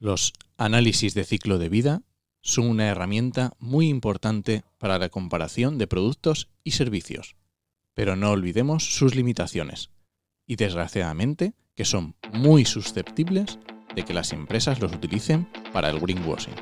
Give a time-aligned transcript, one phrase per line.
[0.00, 2.00] Los análisis de ciclo de vida
[2.40, 7.36] son una herramienta muy importante para la comparación de productos y servicios,
[7.92, 9.90] pero no olvidemos sus limitaciones
[10.46, 13.58] y desgraciadamente que son muy susceptibles
[13.94, 16.54] de que las empresas los utilicen para el greenwashing.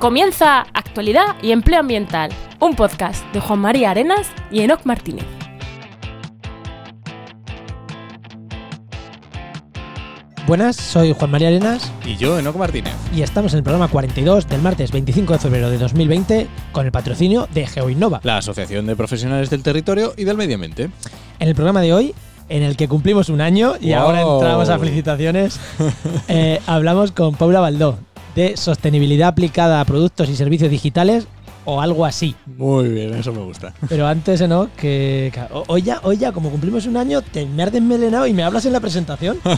[0.00, 5.33] Comienza Actualidad y Empleo Ambiental, un podcast de Juan María Arenas y Enoc Martínez.
[10.46, 12.92] Buenas, soy Juan María Arenas Y yo, Enoc Martínez.
[13.14, 16.92] y estamos en el programa 42 del martes 25 de febrero de 2020 con el
[16.92, 18.20] patrocinio de GeoInnova.
[18.24, 20.90] La Asociación de Profesionales del Territorio y del Medio Ambiente.
[21.38, 22.14] En el programa de hoy,
[22.50, 23.98] en el que cumplimos un año y Wow.
[23.98, 25.58] ahora entramos a felicitaciones,
[26.28, 27.98] eh, hablamos con Paula Baldó
[28.36, 31.26] de sostenibilidad aplicada a productos y servicios digitales
[31.64, 32.34] o algo así.
[32.56, 33.72] Muy bien, eso me gusta.
[33.88, 34.68] Pero antes, ¿no?
[34.76, 38.26] Que, que ho- hoy, ya, hoy ya, como cumplimos un año, te me has desmelenado
[38.26, 39.38] y me hablas en la presentación.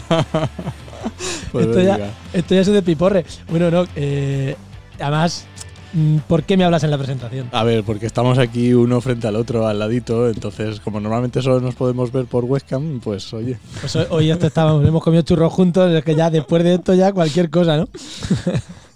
[1.51, 3.25] Pues esto, ya, esto ya es de piporre.
[3.49, 3.85] Bueno, no.
[3.95, 4.55] eh,
[4.99, 5.45] además,
[5.93, 7.47] mm, ¿por qué me hablas en la presentación?
[7.53, 11.61] A ver, porque estamos aquí uno frente al otro, al ladito, entonces como normalmente solo
[11.61, 13.57] nos podemos ver por webcam, pues oye.
[13.79, 16.93] Pues hoy, hoy esto estábamos, hemos comido churros juntos, es que ya después de esto
[16.93, 17.87] ya cualquier cosa, ¿no?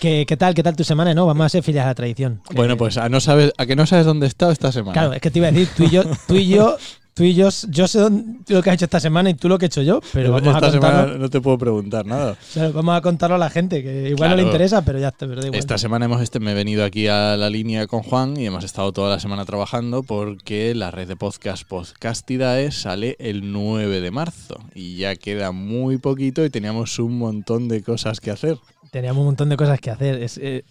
[0.00, 0.54] ¿Qué, qué tal?
[0.54, 1.12] ¿Qué tal tu semana?
[1.14, 2.40] No, vamos a ser filiales a la tradición.
[2.54, 4.92] Bueno, pues a, no sabes, a que no sabes dónde he estado esta semana.
[4.92, 6.76] Claro, es que te iba a decir, tú y yo, tú y yo,
[7.14, 9.58] tú y yo, yo sé dónde- lo que has hecho esta semana y tú lo
[9.58, 12.36] que he hecho yo, pero vamos esta a contarlo, semana no te puedo preguntar nada.
[12.52, 15.26] claro, vamos a contarlo a la gente, que igual no le interesa, pero ya está,
[15.26, 15.58] pero da igual.
[15.58, 18.62] Esta semana hemos este, me he venido aquí a la línea con Juan y hemos
[18.62, 24.10] estado toda la semana trabajando porque la red de podcast Podcastidae sale el 9 de
[24.12, 28.58] marzo y ya queda muy poquito y teníamos un montón de cosas que hacer.
[28.90, 30.22] Teníamos un montón de cosas que hacer.
[30.22, 30.64] Es, eh,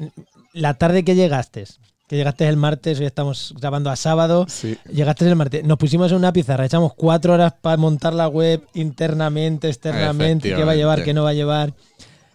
[0.53, 1.65] la tarde que llegaste,
[2.07, 4.77] que llegaste el martes, hoy estamos grabando a sábado, Sí.
[4.91, 8.63] llegaste el martes, nos pusimos en una pizarra, echamos cuatro horas para montar la web
[8.73, 11.73] internamente, externamente, qué va a llevar, qué no va a llevar.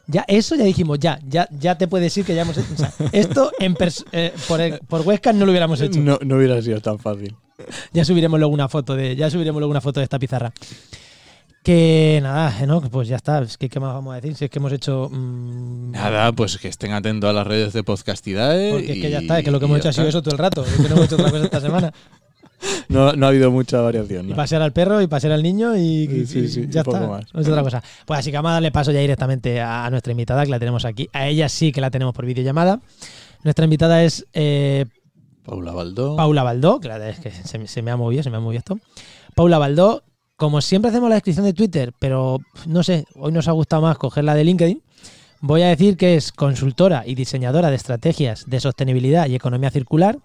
[0.08, 2.72] Ya, eso ya dijimos, ya, ya, ya te puedes decir que ya hemos hecho.
[2.74, 3.77] o sea, esto en
[4.12, 6.00] eh, por, el- por webcam no lo hubiéramos hecho.
[6.00, 7.34] No, no hubiera sido tan fácil.
[7.92, 10.52] Ya subiremos luego una foto de, ya subiremos luego una foto de esta pizarra.
[11.62, 12.80] Que nada, ¿no?
[12.80, 13.40] Pues ya está.
[13.42, 14.34] Es que qué más vamos a decir.
[14.36, 15.08] Si es que hemos hecho.
[15.12, 18.73] mm, Nada, pues que estén atentos a las redes de Podcastidae.
[18.73, 20.08] Porque es que y- ya está, es que lo que hemos y hecho ha sido
[20.08, 20.64] eso todo el rato.
[20.64, 21.92] Es que no hemos hecho otra cosa esta semana.
[22.89, 24.27] No, no ha habido mucha variación.
[24.27, 24.36] Y ¿no?
[24.36, 27.08] pasear al perro y pasear al niño y, Sí, sí, y ya un poco está.
[27.08, 27.34] más.
[27.34, 27.83] No es otra cosa.
[28.06, 30.84] Pues así que vamos a darle paso ya directamente a, nuestra invitada, que la tenemos
[30.84, 31.08] aquí.
[31.12, 32.78] A ella sí que la tenemos por videollamada.
[33.42, 34.86] Nuestra invitada es eh,
[35.45, 36.14] Paula Baldó.
[36.14, 38.78] Paula Baldó, verdad es que se, se me ha movido, se me ha movido esto.
[39.34, 40.05] Paula Baldó,
[40.42, 43.97] como siempre hacemos la descripción de Twitter, pero no sé, hoy nos ha gustado más
[43.97, 44.83] cogerla de LinkedIn.
[45.41, 50.19] Voy a decir que es consultora y diseñadora de estrategias de sostenibilidad y economía circular,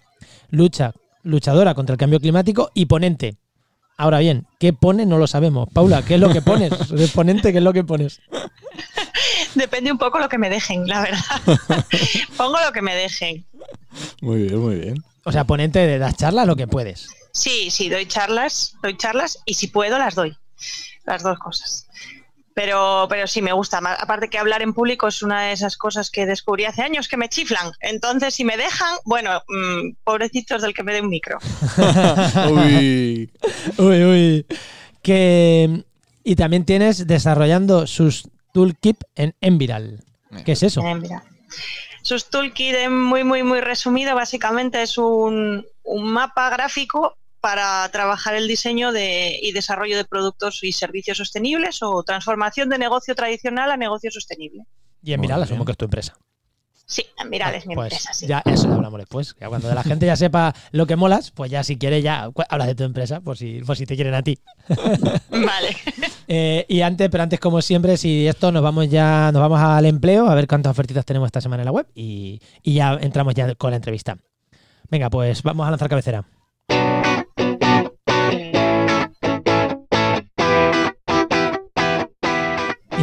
[0.50, 3.38] lucha, luchadora contra el cambio climático y ponente.
[3.95, 5.06] Ahora bien, ¿qué pone?
[5.06, 5.69] No lo sabemos.
[5.72, 6.73] Paula, ¿qué es lo que pones?
[7.13, 8.19] Ponente, ¿qué es lo que pones?
[9.53, 11.19] Depende un poco lo que me dejen, la verdad.
[12.38, 13.45] Pongo lo que me dejen.
[14.22, 14.95] Muy bien, muy bien.
[15.25, 17.07] O sea, ponente de las charlas, lo que puedes.
[17.37, 20.35] Sí, sí, doy charlas, doy charlas y si puedo las doy.
[21.05, 21.85] Las dos cosas.
[22.55, 23.77] Pero, pero sí me gusta.
[23.77, 27.15] Aparte que hablar en público es una de esas cosas que descubrí hace años que
[27.15, 27.73] me chiflan.
[27.79, 31.37] Entonces, si me dejan, bueno, mm, pobrecitos del que me dé un micro.
[32.49, 33.31] Uy.
[33.77, 34.45] Uy, uy.
[35.03, 35.83] Que,
[36.23, 40.03] y también tienes desarrollando sus toolkit en Enviral.
[40.43, 40.81] ¿Qué es eso?
[40.81, 41.23] Mira.
[42.01, 47.15] Sus toolkit, en muy, muy, muy resumido, básicamente es un, un mapa gráfico
[47.47, 52.77] para trabajar el diseño de, y desarrollo de productos y servicios sostenibles o transformación de
[52.77, 54.65] negocio tradicional a negocio sostenible.
[55.01, 56.17] Y Enviral Muy asumo que es tu empresa.
[56.85, 58.27] Sí, Miral es mi Pues empresa, sí.
[58.27, 59.33] Ya, eso ya hablamos después.
[59.39, 62.67] Ya cuando la gente ya sepa lo que molas, pues ya si quiere ya hablas
[62.67, 64.37] de tu empresa, por si, por si te quieren a ti.
[65.29, 65.77] Vale.
[66.27, 69.85] Eh, y antes, pero antes, como siempre, si esto nos vamos ya, nos vamos al
[69.85, 73.33] empleo, a ver cuántas ofertitas tenemos esta semana en la web y, y ya entramos
[73.35, 74.17] ya con la entrevista.
[74.89, 76.25] Venga, pues vamos a lanzar cabecera.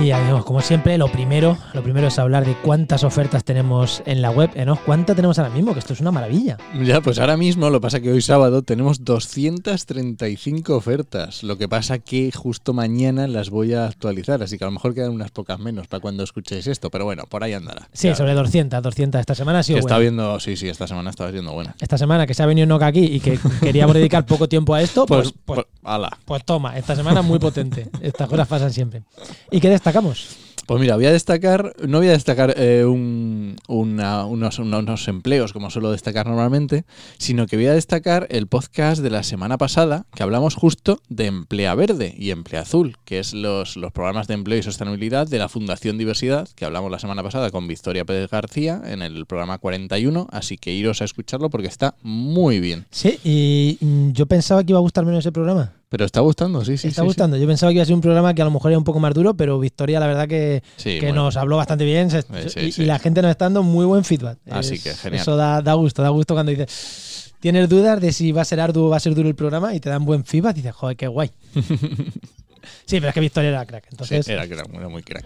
[0.05, 0.13] Y
[0.45, 4.51] como siempre, lo primero, lo primero es hablar de cuántas ofertas tenemos en la web,
[4.55, 4.77] ¿eh, ¿no?
[4.77, 5.73] ¿Cuántas tenemos ahora mismo?
[5.73, 6.59] Que esto es una maravilla.
[6.83, 11.43] Ya, pues ahora mismo, lo pasa que hoy sábado tenemos 235 ofertas.
[11.43, 14.95] Lo que pasa que justo mañana las voy a actualizar, así que a lo mejor
[14.95, 17.89] quedan unas pocas menos para cuando escuchéis esto, pero bueno, por ahí andará.
[17.95, 20.01] Sí, Ya, sobre 200, 200 esta semana ha que sido está buena.
[20.01, 21.75] viendo, sí, sí, esta semana estaba siendo buena.
[21.81, 24.83] Esta semana que se ha venido Noca aquí y que queríamos dedicar poco tiempo a
[24.83, 26.11] esto, pues, Pues, pues, pues, ala.
[26.25, 27.89] pues toma, esta semana muy potente.
[28.03, 29.03] Estas cosas pasan siempre.
[29.51, 29.69] ¿Y qué
[30.03, 30.37] destacamos?
[30.67, 35.53] Pues mira, voy a destacar, no voy a destacar eh, un- una- unos, unos empleos
[35.53, 36.85] como suelo destacar normalmente,
[37.19, 41.27] sino que voy a destacar el podcast de la semana pasada, que hablamos justo de
[41.27, 45.39] Emplea Verde y Emplea Azul, que es los, los programas de empleo y sostenibilidad de
[45.39, 49.59] la Fundación Diversidad, que hablamos la semana pasada con Victoria Pérez García en el programa
[49.59, 52.87] 41, así que iros a escucharlo porque está muy bien.
[52.91, 55.75] Sí, y mm, yo pensaba que iba a gustar menos ese programa.
[55.95, 56.89] Pero está gustando, sí, sí.
[56.89, 57.07] está sí, sí.
[57.07, 57.37] gustando.
[57.37, 58.99] Yo pensaba que iba a ser un programa que a lo mejor era un poco
[58.99, 61.23] más duro, pero Victoria, la verdad que, Sí, que bueno.
[61.27, 64.39] nos habló bastante bien se- Eh, y, la gente nos está dando muy buen feedback.
[64.51, 65.23] Así Es- que, genial.
[65.23, 68.59] Eso da, da gusto, da gusto cuando dices, tienes dudas de si va a ser
[68.59, 70.75] arduo o va a ser duro el programa y te dan buen feedback y dices,
[70.75, 71.31] joder, qué guay.
[71.55, 73.87] sí, pero es que Victoria era crack.
[73.93, 75.25] Entonces, era, era muy, muy crack.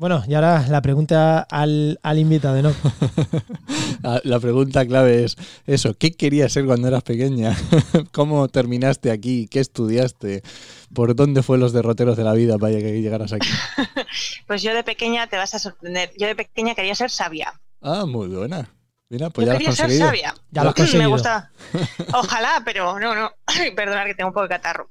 [0.00, 2.74] Bueno, y ahora la pregunta al, al invitado, ¿no?
[4.02, 5.36] Ah, La pregunta clave es
[5.66, 7.54] eso, ¿qué querías ser cuando eras pequeña?
[8.12, 9.46] ¿Cómo terminaste aquí?
[9.46, 10.42] ¿Qué estudiaste?
[10.94, 13.46] ¿Por dónde fue los derroteros de la vida para que llegaras aquí?
[14.46, 16.12] Pues yo de pequeña te vas a sorprender.
[16.16, 17.60] Yo de pequeña quería ser sabia.
[17.82, 18.70] Ah, muy buena.
[19.10, 20.34] Mira, pues yo ya lo has quería ser sabia.
[20.50, 21.52] Ya lo has Me gusta.
[22.14, 23.32] Ojalá, pero no, no.
[23.76, 24.88] Perdonad que tengo un poco de catarro.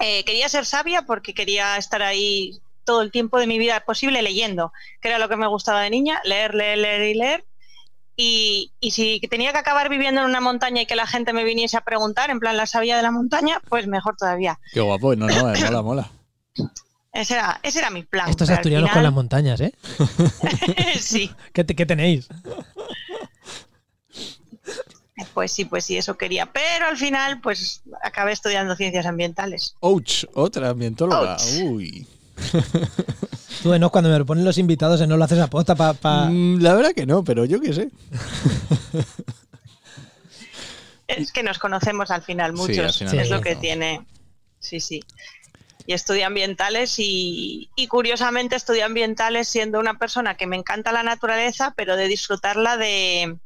[0.00, 4.22] Eh, quería ser sabia porque quería estar ahí todo el tiempo de mi vida posible
[4.22, 7.44] leyendo, que era lo que me gustaba de niña, leer, leer, leer y leer.
[8.16, 11.42] Y, y si tenía que acabar viviendo en una montaña y que la gente me
[11.42, 14.60] viniese a preguntar, en plan la sabia de la montaña, pues mejor todavía.
[14.72, 16.10] Qué guapo, no, no, eh, mola, mola.
[17.12, 18.28] Ese era, ese era mi plan.
[18.28, 19.72] Estos asturianos con las montañas, ¿eh?
[21.00, 22.28] sí, ¿Qué, te- qué tenéis?
[25.32, 26.46] pues sí, pues sí, eso quería.
[26.46, 29.74] Pero al final, pues acabé estudiando ciencias ambientales.
[29.80, 31.34] Ouch, otra ambientóloga.
[31.34, 31.62] Ouch.
[31.64, 32.06] Uy.
[33.62, 36.28] Tú, Enoch, cuando me lo ponen los invitados, no lo haces a posta para...
[36.30, 37.90] Mm, La verdad que no, pero yo qué sé.
[41.06, 44.06] Es que nos conocemos al final Sí, muchos, al final es lo que tiene.
[44.58, 45.02] Sí, sí.
[45.86, 51.02] Y estudio ambientales y, y curiosamente estudio ambientales siendo una persona que me encanta la
[51.02, 53.36] naturaleza, pero de disfrutarla de,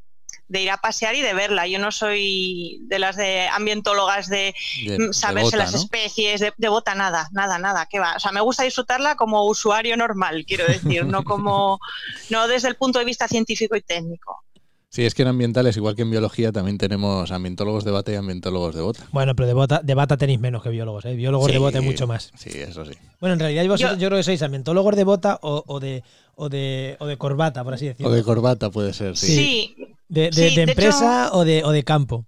[0.47, 1.67] de ir a pasear y de verla.
[1.67, 4.53] Yo no soy de las de ambientólogas de
[4.85, 5.79] De, mm, de saberse bota, las ¿no?
[5.79, 8.15] especies, de, de bota nada, nada, nada, que va.
[8.15, 11.79] O sea, me gusta disfrutarla como usuario normal, quiero decir, no como,
[12.29, 14.43] no desde el punto de vista científico y técnico.
[14.91, 18.15] Sí, es que en ambientales, igual que en biología, también tenemos ambientólogos de bata y
[18.15, 19.05] ambientólogos de bota.
[19.11, 21.13] Bueno, pero de bota, de bata tenéis menos que biólogos, ¿eh?
[21.13, 22.31] Biólogos de bota mucho más.
[22.35, 22.93] Sí, eso sí.
[23.19, 26.03] Bueno, en realidad vosotros yo, Yo- creo que sois ambientólogos de bota o, o de,
[26.39, 28.11] o, de, o de corbata, por así decirlo.
[28.11, 29.27] O de corbata puede ser, sí.
[29.27, 29.75] Sí,
[30.07, 32.25] de, de- sí, de de empresa o, de, o de campo.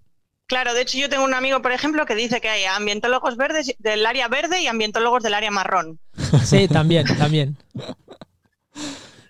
[0.47, 3.73] Claro, de hecho yo tengo un amigo, por ejemplo, que dice que hay ambientólogos verdes
[3.79, 5.99] del área verde y ambientólogos del área marrón.
[6.45, 7.55] Sí, también, también.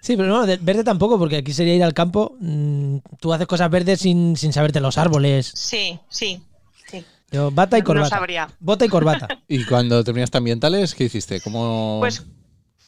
[0.02, 2.36] Sí, pero no, de- verde tampoco, porque aquí sería ir al campo.
[2.40, 5.52] mm, tú haces cosas verdes sin, sin saberte los árboles.
[5.54, 6.42] Sí, sí,
[6.90, 7.06] sí.
[7.32, 8.10] Yo, bata y No corbata.
[8.10, 8.50] sabría.
[8.60, 9.28] Bota y corbata.
[9.48, 11.40] ¿Y cuando terminaste ambientales, qué hiciste?
[11.42, 11.98] ¿Cómo...?
[12.02, 12.26] Pues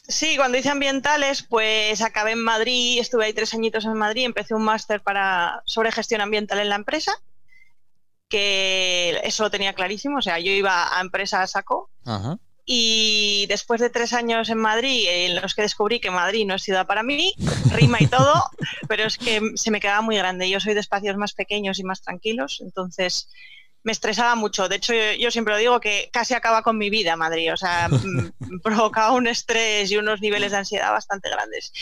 [0.06, 4.54] sí, cuando hice ambientales, pues acabé en Madrid, estuve ahí tres añitos en Madrid, empecé
[4.54, 7.12] un máster para sobre gestión ambiental en la empresa,
[8.28, 12.38] que eso lo tenía clarísimo, o sea, yo iba a empresa a saco Ajá.
[12.64, 16.62] y después de tres años en Madrid, en los que descubrí que Madrid no es
[16.62, 17.34] ciudad para mí,
[17.70, 18.44] rima y todo,
[18.88, 20.50] pero es que se me quedaba muy grande.
[20.50, 23.28] Yo soy de espacios más pequeños y más tranquilos, entonces
[23.84, 24.68] me estresaba mucho.
[24.68, 27.56] De hecho, yo, yo siempre lo digo que casi acaba con mi vida Madrid, o
[27.56, 31.72] sea, mm, provocaba un estrés y unos niveles de ansiedad bastante grandes.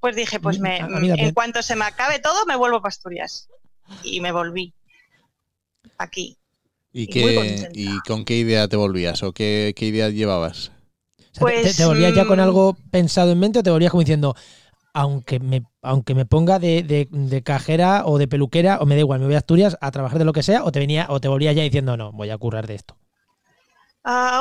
[0.00, 1.18] Pues dije, pues me, A- a también.
[1.20, 3.48] en cuanto se me acabe todo, me vuelvo para Asturias.
[4.02, 4.74] Y me volví
[5.98, 6.36] aquí.
[6.92, 7.68] ¿Y, Y qué.
[7.72, 9.22] ¿Y con qué idea te volvías?
[9.22, 10.72] ¿O qué, qué idea llevabas?
[11.18, 13.62] O sea, te- te, Pues, te volvías ya con mm, algo pensado en mente o
[13.62, 14.36] te volvías como diciendo,
[14.94, 19.00] aunque me, aunque me ponga de, de- de cajera o de peluquera, o me da
[19.02, 21.20] igual, me voy a Asturias a trabajar de lo que sea, o te venía, o
[21.20, 22.96] te volvías ya diciendo, no, voy a currar de esto.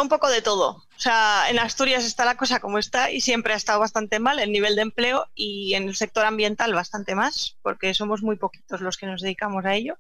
[0.02, 0.70] Un poco de todo.
[0.98, 4.40] O sea, en Asturias está la cosa como está y siempre ha estado bastante mal
[4.40, 8.82] el nivel de empleo y en el sector ambiental bastante más, porque somos muy poquitos
[8.82, 9.98] los que nos dedicamos a ello.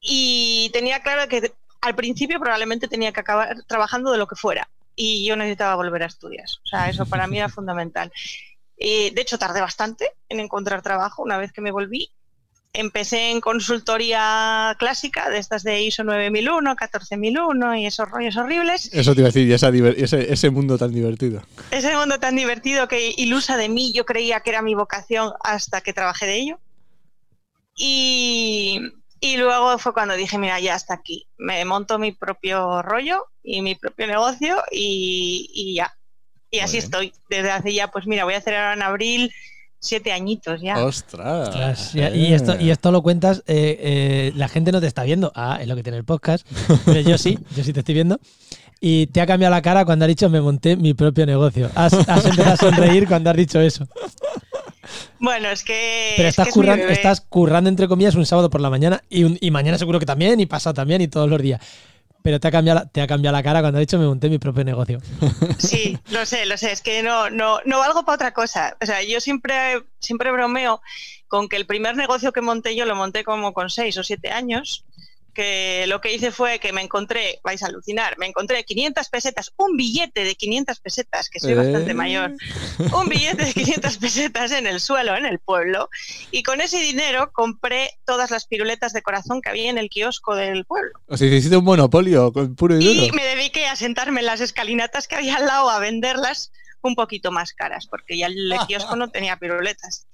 [0.00, 4.68] Y tenía claro que al principio probablemente tenía que acabar trabajando de lo que fuera
[4.96, 6.60] y yo necesitaba volver a Asturias.
[6.64, 8.12] O sea, eso para mí era fundamental.
[8.76, 12.12] Y, de hecho, tardé bastante en encontrar trabajo una vez que me volví
[12.72, 18.90] empecé en consultoría clásica, de estas de ISO 9001, 14001 y esos rollos horribles.
[18.92, 21.42] Eso te iba a decir, y esa ese, ese mundo tan divertido.
[21.70, 25.80] Ese mundo tan divertido que ilusa de mí, yo creía que era mi vocación hasta
[25.80, 26.58] que trabajé de ello.
[27.76, 28.80] Y,
[29.20, 31.26] y luego fue cuando dije, mira, ya hasta aquí.
[31.36, 35.94] Me monto mi propio rollo y mi propio negocio y, y ya.
[36.52, 36.84] Y Muy así bien.
[36.84, 37.12] estoy.
[37.28, 39.32] Desde hace ya, pues mira, voy a hacer ahora en abril
[39.80, 40.84] siete añitos ya.
[40.84, 41.48] ¡Ostras!
[41.48, 45.02] Ostras, y, y esto, y esto lo cuentas, eh, eh, la gente no te está
[45.02, 45.32] viendo.
[45.34, 46.46] Ah, es lo que tiene el podcast.
[46.84, 48.20] Pero yo sí, yo sí te estoy viendo.
[48.84, 51.70] Y te ha cambiado la cara cuando has dicho me monté mi propio negocio.
[51.74, 53.88] Has, has empezado a sonreír cuando has dicho eso.
[55.20, 56.14] Bueno, es que.
[56.16, 56.92] Pero es estás, que es mi currando, bebé.
[56.94, 60.06] estás currando, entre comillas, un sábado por la mañana y, un- y mañana seguro que
[60.06, 61.60] también, y pasado también, y todos los días.
[62.22, 64.28] Pero te ha cambiado, la- te ha cambiado la cara cuando has dicho me monté
[64.28, 64.98] mi propio negocio.
[65.58, 66.72] Sí, lo sé, lo sé.
[66.72, 68.76] Es que no, no, no valgo para otra cosa.
[68.82, 70.80] O sea, yo siempre, siempre bromeo
[71.28, 74.30] con que el primer negocio que monté yo lo monté como con seis o siete
[74.30, 74.84] años.
[75.34, 79.52] Que lo que hice fue que me encontré, vais a alucinar, me encontré 500 pesetas,
[79.56, 81.54] un billete de 500 pesetas, que soy Eh.
[81.54, 82.32] bastante mayor,
[82.94, 85.88] un billete de 500 pesetas en el suelo, en el pueblo,
[86.30, 90.34] y con ese dinero compré todas las piruletas de corazón que había en el kiosco
[90.34, 90.92] del pueblo.
[91.06, 94.40] O sea, hiciste un monopolio con puro y Y me dediqué a sentarme en las
[94.42, 98.96] escalinatas que había al lado a venderlas un poquito más caras, porque ya el kiosco
[98.96, 100.06] no tenía piruletas.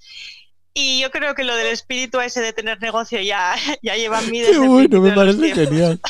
[0.73, 4.31] Y yo creo que lo del espíritu ese de tener negocio ya, ya lleva en
[4.31, 5.99] mí desde Qué el bueno, me parece genial.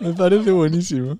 [0.00, 1.18] Me parece buenísimo.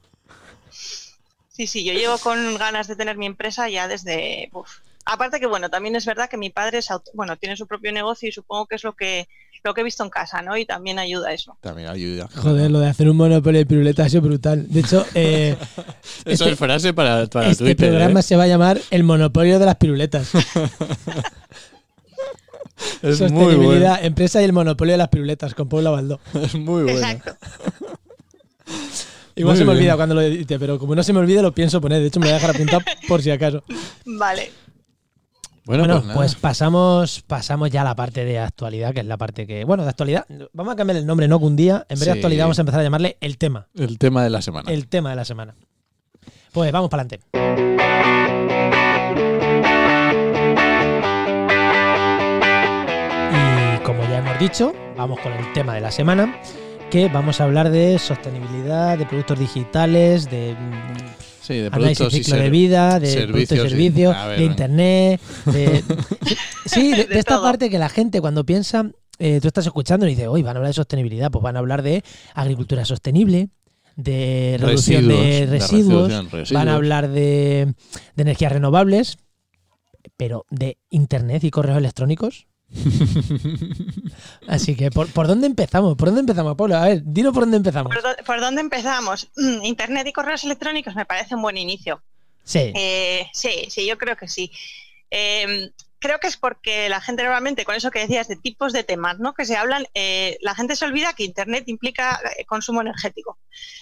[1.49, 4.51] Sí, sí, yo llevo con ganas de tener mi empresa ya desde...
[4.53, 4.69] uf.
[5.07, 7.91] Aparte que, bueno, también es verdad que mi padre es auto- bueno, tiene su propio
[7.91, 9.29] negocio y supongo que es lo que,
[9.65, 10.57] lo que he visto en casa, ¿no?
[10.59, 11.57] Y también ayuda a eso.
[11.63, 12.29] También ayuda.
[12.37, 14.67] Joder, lo de hacer un monopolio de piruletas ha sido brutal.
[14.69, 15.57] De hecho, eh,
[16.27, 17.89] Eso este- es frase para, para este Twitter.
[17.89, 18.23] programa ¿eh?
[18.23, 20.31] se va a llamar El monopolio de las piruletas.
[23.03, 24.07] Es muy Sostenibilidad, bueno.
[24.07, 26.21] empresa y el monopolio de las piruletas con Paula Baldó.
[26.43, 26.99] Es muy bueno.
[26.99, 27.37] Exacto.
[29.37, 29.79] Igual Muy se me bien.
[29.83, 32.01] olvida cuando lo edite, pero como no se me olvide lo pienso poner.
[32.01, 33.63] De hecho, me voy a dejar apuntado por si acaso.
[34.05, 34.51] Vale.
[35.65, 36.15] Bueno, Bueno, pues, nada.
[36.15, 39.65] pues pasamos, pasamos ya a la parte de actualidad, que es la parte que.
[39.65, 40.27] Bueno, de actualidad.
[40.53, 41.87] Vamos a cambiar el nombre, no que un día.
[41.89, 42.11] En vez de Sí.
[42.11, 43.69] actualidad, vamos a empezar a llamarle el tema.
[43.77, 44.71] el tema de la semana.
[44.71, 45.55] El tema de la semana.
[46.53, 47.80] Pues vamos para adelante.
[54.41, 56.41] Dicho, vamos con el tema de la semana,
[56.91, 62.15] que vamos a hablar de sostenibilidad, de productos digitales, de mm, Sí, de análisis productos
[62.15, 65.85] y ciclo de vida, de servicios, productos y servicios, ver, de internet, de,
[66.65, 67.43] sí, de, De de esta todo.
[67.45, 70.59] parte que la gente cuando piensa, eh, tú estás escuchando y dices, hoy van a
[70.59, 72.03] hablar de sostenibilidad, pues van a hablar de
[72.35, 73.49] agricultura sostenible,
[73.97, 76.53] de reducción de de residuos, reducción de residuos.
[76.53, 77.75] van a hablar de,
[78.15, 79.19] de energías renovables,
[80.17, 82.47] pero de internet y correos electrónicos.
[84.49, 85.97] Así que, ¿por, por dónde empezamos?
[85.97, 86.77] ¿Por dónde empezamos, Pablo?
[86.77, 87.93] A ver, dilo por dónde empezamos.
[87.93, 89.29] ¿Por, dó- por dónde empezamos?
[89.37, 92.03] Mm, Internet y correos electrónicos me parece un buen inicio.
[92.45, 92.73] Sí.
[92.75, 94.51] Eh, sí, sí, yo creo que sí.
[95.11, 98.85] Eh, creo que es porque la gente normalmente, con eso que decías de tipos de
[98.85, 99.35] temas, ¿no?
[99.35, 103.39] Que se hablan, eh, la gente se olvida que Internet implica eh, consumo energético.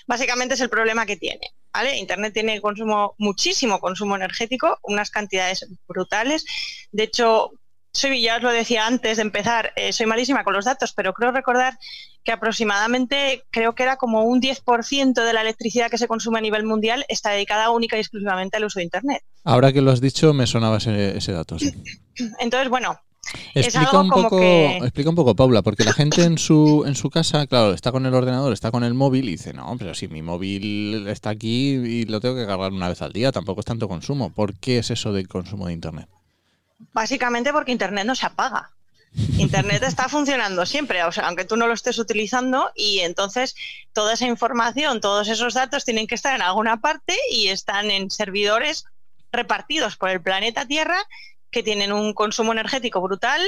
[0.06, 1.52] Básicamente es el problema que tiene.
[1.72, 1.96] ¿vale?
[1.98, 6.44] Internet tiene consumo, muchísimo consumo energético, unas cantidades brutales.
[6.90, 7.52] De hecho,
[7.92, 11.12] soy, ya os lo decía antes de empezar, eh, soy malísima con los datos, pero
[11.12, 11.78] creo recordar
[12.24, 16.42] que aproximadamente creo que era como un 10% de la electricidad que se consume a
[16.42, 19.22] nivel mundial está dedicada única y exclusivamente al uso de Internet.
[19.44, 21.58] Ahora que lo has dicho, me sonaba ese, ese dato.
[21.58, 21.72] sí.
[22.40, 23.00] Entonces, bueno,
[23.54, 27.10] Explica un, poco, que- explica un poco, Paula, porque la gente en su, en su
[27.10, 30.08] casa, claro, está con el ordenador, está con el móvil y dice, no, pero si
[30.08, 33.66] mi móvil está aquí y lo tengo que cargar una vez al día, tampoco es
[33.66, 34.30] tanto consumo.
[34.32, 36.08] ¿Por qué es eso del consumo de Internet?
[36.98, 38.72] Básicamente porque Internet no se apaga.
[39.38, 43.54] Internet está funcionando siempre, o sea, aunque tú no lo estés utilizando y entonces
[43.92, 48.10] toda esa información, todos esos datos tienen que estar en alguna parte y están en
[48.10, 48.84] servidores
[49.30, 50.98] repartidos por el planeta Tierra
[51.52, 53.40] que tienen un consumo energético brutal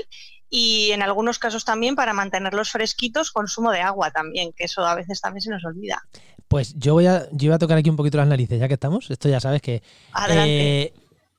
[0.49, 4.95] y en algunos casos también para mantenerlos fresquitos consumo de agua también, que eso a
[4.95, 6.03] veces también se nos olvida.
[6.47, 8.75] Pues yo voy a, yo voy a tocar aquí un poquito las narices, ya que
[8.75, 9.11] estamos.
[9.11, 9.83] Esto ya sabes que.
[10.13, 10.83] Adelante.
[10.83, 10.93] eh,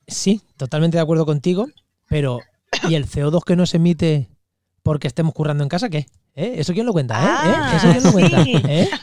[0.08, 1.68] sí, totalmente de acuerdo contigo,
[2.12, 2.42] pero
[2.90, 4.28] ¿y el CO2 que no se emite
[4.84, 6.06] porque estemos currando en casa qué?
[6.36, 6.56] ¿Eh?
[6.58, 7.16] ¿Eso quién lo cuenta?
[7.16, 7.26] ¿eh?
[7.28, 7.78] Ah, ¿Eh?
[7.78, 8.44] ¿Eso quién lo cuenta?
[8.44, 8.54] sí.
[8.68, 8.90] ¿Eh?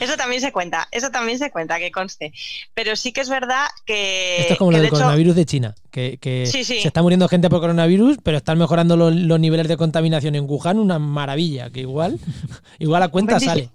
[0.00, 2.32] Eso también se cuenta, eso también se cuenta, que conste.
[2.74, 4.40] Pero sí que es verdad que.
[4.40, 6.80] Esto es como lo de del hecho- coronavirus de China, que, que Sí, sí.
[6.80, 10.44] se está muriendo gente por coronavirus, pero están mejorando los, los niveles de contaminación en
[10.48, 12.18] Wuhan, una maravilla, que igual,
[12.78, 13.50] igual a cuenta 25.
[13.54, 13.70] sale.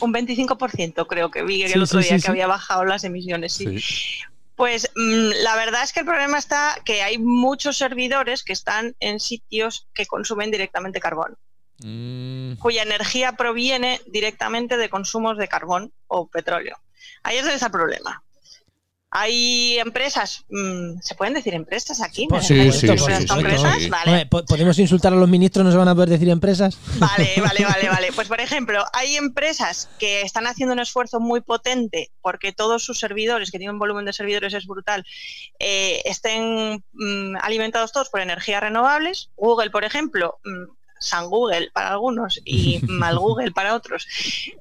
[0.00, 2.30] Un 25% creo que vi Sí, el otro sí, día sí, que sí.
[2.30, 3.52] había bajado las emisiones.
[3.52, 3.78] Sí.
[4.56, 8.96] Pues mm, la verdad es que el problema está que hay muchos servidores que están
[9.00, 11.36] en sitios que consumen directamente carbón,
[11.82, 16.78] Mm, cuya energía proviene directamente de consumos de carbón o petróleo.
[17.22, 18.22] Ahí es donde está el problema.
[19.10, 22.26] Hay empresas, mm, ¿se pueden decir empresas aquí?
[22.26, 22.86] Por ¿Me Sí, sí, sí,
[23.32, 23.88] empresas.
[23.88, 24.10] Vale.
[24.10, 25.64] Hombre, ¿po- ¿Podemos insultar a los ministros?
[25.64, 26.76] ¿No se van a poder decir empresas?
[26.98, 28.12] Vale, vale, vale, vale.
[28.12, 32.98] Pues por ejemplo, hay empresas que están haciendo un esfuerzo muy potente porque todos sus
[32.98, 35.04] servidores, que tienen un volumen de servidores es brutal,
[35.60, 39.30] eh, estén mm, alimentados todos por energías renovables.
[39.36, 44.06] Google, por ejemplo, mm, San Google para algunos y mal Google para otros,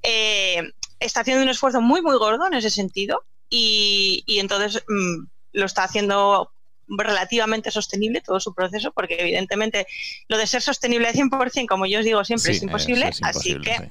[0.03, 0.61] eh,
[0.99, 5.65] está haciendo un esfuerzo muy, muy gordo en ese sentido y, y entonces mm, lo
[5.65, 6.51] está haciendo
[6.87, 9.87] relativamente sostenible todo su proceso, porque evidentemente
[10.27, 13.59] lo de ser sostenible al 100%, como yo os digo siempre, Sí, es imposible, así
[13.61, 13.89] que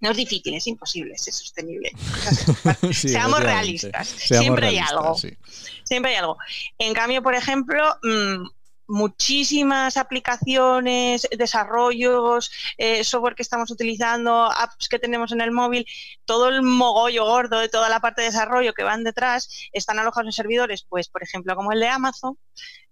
[0.00, 1.92] no es difícil, es imposible ser sostenible.
[2.92, 3.08] sí.
[3.08, 5.16] Seamos realistas, Seamos siempre hay algo.
[5.84, 6.36] Siempre hay algo.
[6.78, 8.46] En cambio, por ejemplo, mm,
[8.86, 15.86] muchísimas aplicaciones, desarrollos, eh, software que estamos utilizando, apps que tenemos en el móvil,
[16.24, 20.26] todo el mogollo gordo de toda la parte de desarrollo que van detrás, están alojados
[20.28, 22.38] en servidores, pues por ejemplo, como el de Amazon,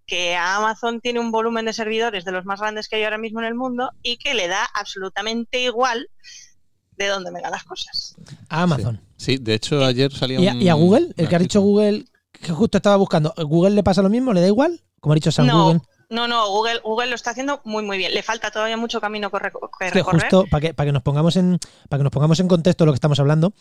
[0.07, 3.41] que Amazon tiene un volumen de servidores de los más grandes que hay ahora mismo
[3.41, 6.09] en el mundo y que le da absolutamente igual
[6.97, 8.17] de dónde me dan las cosas.
[8.49, 9.01] A Amazon.
[9.17, 10.63] Sí, de hecho ayer salía ¿Y, a, un...
[10.63, 11.15] y a Google?
[11.17, 11.61] El que ha dicho.
[11.61, 14.33] Google, que justo estaba buscando, ¿Google le pasa lo mismo?
[14.33, 14.83] ¿Le da igual?
[15.03, 15.81] Como ha dicho Sam No, Google.
[16.11, 18.15] no, no, Google, Google lo está haciendo muy, muy bien.
[18.15, 20.03] Le falta todavía mucho camino que recorrer.
[20.05, 22.93] justo para que, para que nos pongamos en para que nos pongamos en contexto lo
[22.93, 23.53] que estamos hablando,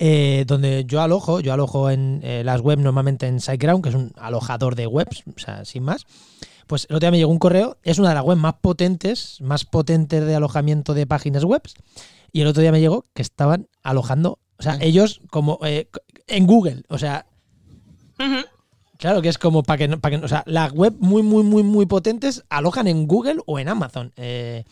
[0.00, 3.94] eh, donde yo alojo, yo alojo en eh, las webs normalmente en SiteGround, que es
[3.94, 6.04] un alojador de webs, o sea, sin más.
[6.66, 9.40] Pues el otro día me llegó un correo, es una de las webs más potentes,
[9.40, 11.62] más potentes de alojamiento de páginas web.
[12.32, 15.88] Y el otro día me llegó que estaban alojando, o sea, ellos como eh,
[16.26, 17.26] en Google, o sea.
[19.02, 21.24] Claro que es como para que, no- para que, no- o sea, las web muy,
[21.24, 24.12] muy, muy, muy potentes alojan en Google o en Amazon.
[24.16, 24.62] Eh,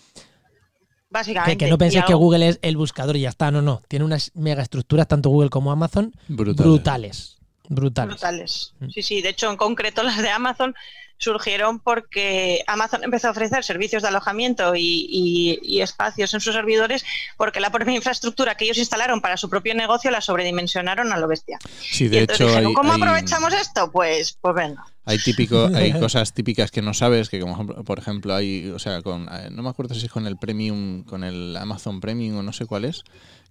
[1.10, 1.56] Básicamente.
[1.58, 3.50] que, que no penséis que Google es el buscador y ya está.
[3.50, 3.82] No, no.
[3.88, 6.56] Tiene unas mega estructuras, tanto Google como Amazon, Brutales.
[6.64, 7.36] brutales.
[7.68, 8.14] Brutales.
[8.14, 8.74] brutales.
[8.78, 8.88] Mm.
[8.90, 9.20] Sí, sí.
[9.20, 10.74] De hecho, en concreto las de Amazon
[11.20, 16.54] surgieron porque Amazon empezó a ofrecer servicios de alojamiento y, y- y espacios en sus
[16.54, 17.04] servidores
[17.36, 21.28] porque la propia infraestructura que ellos instalaron para su propio negocio la sobredimensionaron a lo
[21.28, 21.58] bestia.
[21.78, 23.92] Sí, Y de entonces hecho dijeron, hay, ¿cómo hay- aprovechamos esto?
[23.92, 24.82] Pues, pues venga.
[25.04, 29.02] hay típico, hay cosas típicas que no sabes, que como por ejemplo hay, o sea,
[29.02, 32.42] con, eh, no me acuerdo si es con el Premium, con el Amazon Premium o
[32.42, 33.02] no sé cuál es,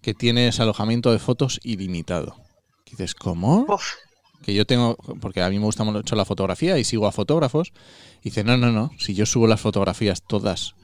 [0.01, 2.35] que tienes alojamiento de fotos ilimitado.
[2.88, 3.65] Y dices, ¿cómo?
[3.69, 3.93] Uf.
[4.43, 7.72] Que yo tengo, porque a mí me gusta mucho la fotografía y sigo a fotógrafos,
[8.22, 10.75] y dice, no, no, no, si yo subo las fotografías todas,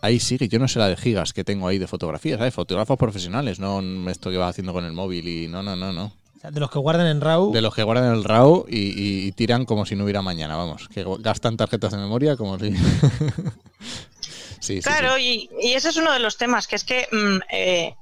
[0.00, 2.54] ahí sigue, yo no sé la de gigas que tengo ahí de fotografías, ¿sabes?
[2.54, 6.12] Fotógrafos profesionales, no esto que va haciendo con el móvil y no, no, no, no.
[6.50, 7.52] De los que guardan en RAW.
[7.52, 10.56] De los que guardan el RAW y, y- y tiran como si no hubiera mañana,
[10.56, 12.70] vamos, que gastan tarjetas de memoria como si...
[14.60, 15.48] sí, sí, Claro, sí.
[15.60, 17.94] Y, y ese es uno de los temas, que es que mm, eh,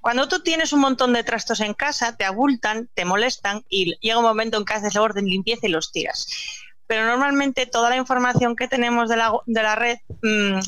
[0.00, 4.18] cuando tú tienes un montón de trastos en casa, te abultan, te molestan y llega
[4.18, 6.26] un momento en que haces la orden limpieza y los tiras.
[6.86, 10.58] Pero normalmente toda la información que tenemos de la, de la red mm,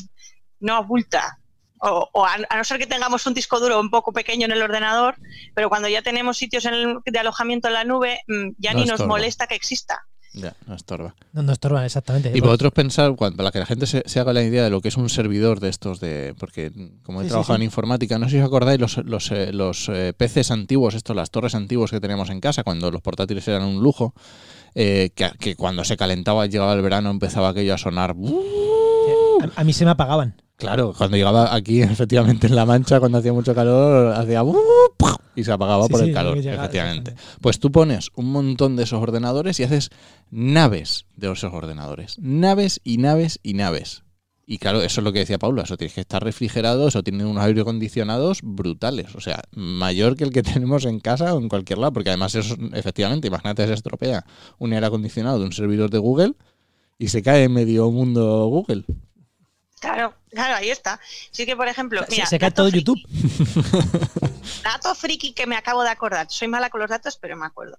[0.59, 1.37] no abulta.
[1.81, 4.51] O, o a, a no ser que tengamos un disco duro un poco pequeño en
[4.51, 5.15] el ordenador,
[5.55, 8.79] pero cuando ya tenemos sitios en el- de alojamiento en la nube, mm, ya No
[8.79, 10.05] ni nos molesta que exista.
[10.33, 11.15] Ya, no estorba.
[11.33, 12.31] No, no estorban, exactamente.
[12.35, 14.79] Y vosotros pensar, cuando, para que la gente se, se haga la idea de lo
[14.79, 16.71] que es un servidor de estos, de porque
[17.03, 17.61] como he Sí, trabajado sí.
[17.61, 21.15] en informática, no sé si os acordáis los, los, eh, los eh, PCs antiguos, estos,
[21.15, 24.13] las torres antiguos que teníamos en casa, cuando los portátiles eran un lujo,
[24.75, 28.11] eh, que, que cuando se calentaba, llegaba el verano, empezaba aquello a sonar.
[28.11, 30.39] A, a mí se me apagaban.
[30.57, 34.41] Claro, cuando llegaba aquí, efectivamente, en La Mancha, cuando hacía mucho calor, hacía
[35.39, 37.15] y se apagaba Sí, por sí, el calor, llegaba, efectivamente.
[37.41, 39.89] Pues tú pones un montón de esos ordenadores y haces
[40.29, 42.17] naves de esos ordenadores.
[42.19, 44.03] Naves y naves y naves.
[44.51, 47.23] Y claro, eso es lo que decía Paula, eso tiene que estar refrigerado, eso tiene
[47.23, 51.49] unos aire acondicionados brutales, o sea, mayor que el que tenemos en casa o en
[51.49, 54.25] cualquier lado, porque además eso, efectivamente, imagínate se estropea
[54.57, 56.33] un aire acondicionado de un servidor de Google
[56.97, 58.85] y se cae en medio mundo Google.
[59.79, 60.99] Claro, claro, ahí está.
[61.31, 62.85] Sí que, por ejemplo, Se- mira, se cae todo friki.
[62.85, 63.01] YouTube.
[64.63, 66.27] Dato friki que me acabo de acordar.
[66.29, 67.77] Soy mala con los datos, pero me acuerdo.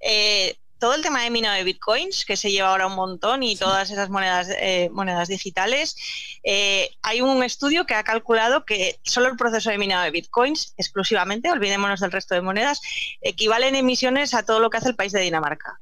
[0.00, 3.56] Eh, todo el tema de minado de bitcoins, que se lleva ahora un montón, y
[3.56, 5.96] todas esas monedas, eh, monedas digitales,
[6.44, 10.74] eh, hay un estudio que ha calculado que solo el proceso de minado de bitcoins,
[10.76, 12.82] exclusivamente, olvidémonos del resto de monedas,
[13.22, 15.80] equivale en emisiones a todo lo que hace el país de Dinamarca.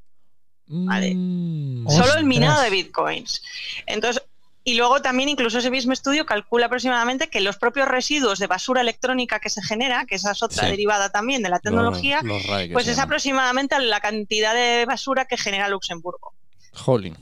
[0.67, 1.13] Vale.
[1.15, 1.89] Mm.
[1.89, 2.17] Solo Ostras.
[2.19, 3.43] el minado de bitcoins.
[3.87, 4.23] Entonces,
[4.65, 8.81] y luego también incluso ese mismo estudio calcula aproximadamente que los propios residuos de basura
[8.81, 10.71] electrónica que se genera, que esa es otra Sí.
[10.71, 13.09] derivada también de la tecnología, Los- los RAE que pues es llaman.
[13.09, 16.33] aproximadamente la cantidad de basura que genera Luxemburgo.
[16.73, 17.17] Jolín,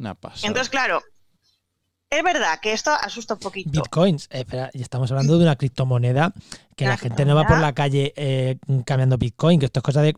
[0.00, 0.46] una pasada.
[0.48, 1.00] Entonces, claro,
[2.10, 3.70] es verdad que esto asusta un poquito.
[3.70, 4.24] Bitcoins.
[4.30, 6.32] Eh, espera, y estamos hablando de una criptomoneda
[6.76, 9.84] que Una la gente no va por la calle eh, cambiando Bitcoin, que esto es
[9.84, 10.16] cosa de.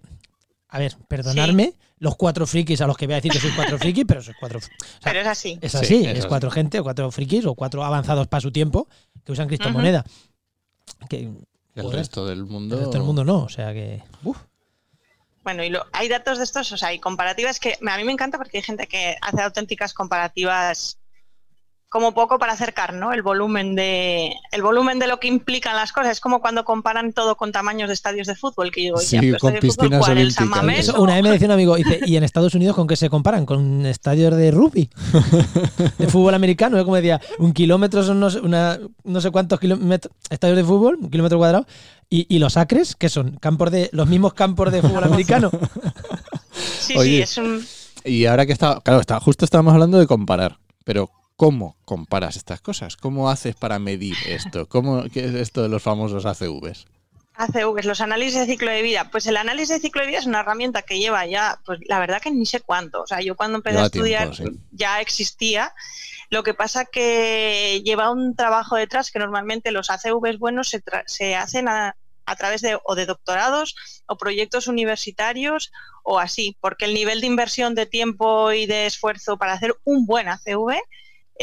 [0.69, 3.79] A ver, perdonadme, los cuatro frikis a los que voy a decir que sois cuatro
[3.83, 4.59] frikis, pero sois cuatro.
[4.59, 4.71] o sea,
[5.05, 5.59] Pero es así.
[5.61, 6.29] es Sí, así, es así.
[6.29, 8.88] cuatro gente, o cuatro frikis, o cuatro avanzados para su tiempo
[9.25, 10.05] que usan criptomoneda.
[11.09, 11.21] Que
[11.75, 12.75] el joder, resto del mundo.
[12.75, 14.03] el resto del mundo no, o sea que.
[14.25, 14.37] uf.
[15.45, 18.12] Bueno, y lo- hay datos de estos, o sea, hay comparativas que a mí me
[18.12, 20.99] encanta porque hay gente que hace auténticas comparativas
[21.93, 23.13] como poco para acercar, ¿no?
[23.13, 26.13] El volumen de el volumen de lo que implican las cosas.
[26.13, 29.21] Es como cuando comparan todo con tamaños de estadios de fútbol, que digo, Sí, ya,
[29.21, 30.13] pero con de fútbol, piscinas ¿cuál?
[30.13, 30.35] ¿El olímpicas.
[30.35, 32.75] San Mamés Eso, o- una vez me decía un amigo, dice, ¿y en Estados Unidos
[32.75, 33.45] con qué se comparan?
[33.45, 34.89] ¿Con estadios de rugby?
[35.99, 39.61] De fútbol americano, es como decía, un kilómetro son no sé, una- no sé cuántos
[39.61, 41.67] kilómetros, estadios de fútbol, un kilómetro cuadrado,
[42.09, 45.51] y, y los acres, que son campos de los mismos campos de fútbol americano.
[46.81, 47.65] Sí, sí, es un
[48.05, 52.61] Y ahora que está, claro, está, justo estábamos hablando de comparar, pero ¿cómo comparas estas
[52.61, 52.97] cosas?
[52.97, 54.68] ¿Cómo haces para medir esto?
[54.68, 56.87] ¿Cómo, ¿Qué es esto de los famosos ACVs?
[57.35, 59.09] ACVs, los análisis de ciclo de vida.
[59.11, 61.99] Pues el análisis de ciclo de vida es una herramienta que lleva ya, pues la
[61.99, 63.03] verdad que ni sé cuánto.
[63.03, 64.61] O sea, yo cuando empecé Lleva a estudiar tiempo, sí.
[64.73, 65.73] ya existía.
[66.31, 71.05] Lo que pasa que lleva un trabajo detrás que normalmente los ACVs buenos se, tra-
[71.07, 73.75] se hacen a, a través de o de doctorados
[74.07, 75.73] o proyectos universitarios
[76.05, 80.05] o así, porque el nivel de inversión de tiempo y de esfuerzo para hacer un
[80.07, 80.79] buen ACV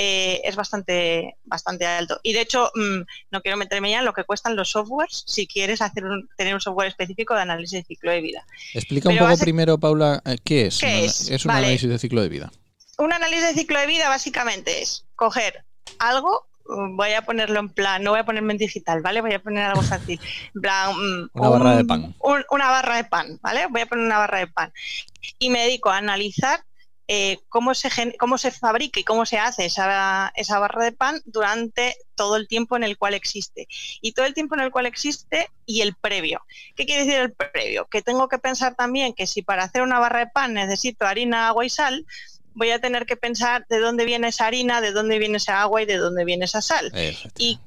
[0.01, 2.21] eh, es bastante, bastante alto.
[2.23, 5.45] Y de hecho, mm, no quiero meterme ya en lo que cuestan los softwares si
[5.45, 8.45] quieres hacer un- tener un software específico de análisis de ciclo de vida.
[8.73, 10.79] Explica un poco primero, Paula, eh, ¿qué es?
[10.79, 11.29] ¿Qué es?
[11.45, 11.65] un Vale.
[11.65, 12.49] análisis de ciclo de vida.
[12.97, 15.65] Un análisis de ciclo de vida básicamente es coger
[15.99, 19.19] algo, mm, voy a ponerlo en plan, no voy a ponerme en digital, ¿vale?
[19.19, 20.17] Voy a poner algo fácil.
[20.55, 22.15] En plan, mm, Una barra de pan.
[22.19, 23.67] un- una barra de pan, ¿vale?
[23.69, 24.71] Voy a poner una barra de pan.
[25.39, 26.61] Y me dedico a analizar
[27.11, 31.19] eh, cómo, se cómo se fabrica y cómo se hace esa, esa barra de pan
[31.25, 33.67] durante todo el tiempo en el cual existe.
[33.99, 36.45] Y todo el tiempo en el cual existe y el previo.
[36.75, 37.87] ¿Qué quiere decir el previo?
[37.87, 41.47] Que tengo que pensar también que si para hacer una barra de pan necesito harina,
[41.47, 42.05] agua y sal,
[42.59, 45.81] voy a tener que pensar de dónde viene esa harina, de dónde viene esa agua
[45.81, 46.91] y de dónde viene esa sal
[47.37, 47.59] y,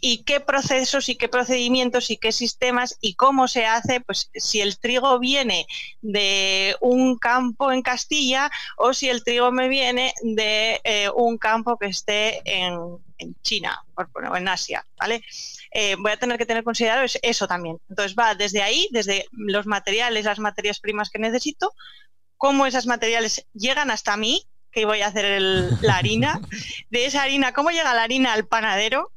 [0.00, 4.60] y qué procesos y qué procedimientos y qué sistemas y cómo se hace, pues si
[4.60, 5.66] el trigo viene
[6.00, 11.76] de un campo en Castilla o si el trigo me viene de eh, un campo
[11.78, 12.78] que esté en,
[13.18, 15.22] en China o en Asia, ¿vale?
[15.70, 17.78] Eh, voy a tener que tener considerado es- eso también.
[17.90, 21.72] Entonces va desde ahí, desde los materiales, las materias primas que necesito,
[22.38, 26.40] cómo esos materiales llegan hasta mí, que voy a hacer el- la harina,
[26.90, 29.12] de esa harina, cómo llega la harina al panadero,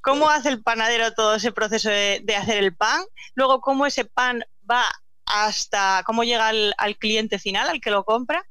[0.00, 3.02] cómo hace el panadero todo ese proceso de, de hacer el pan,
[3.34, 4.84] luego cómo ese pan va
[5.24, 8.44] hasta cómo llega al, al cliente final, al que lo compra.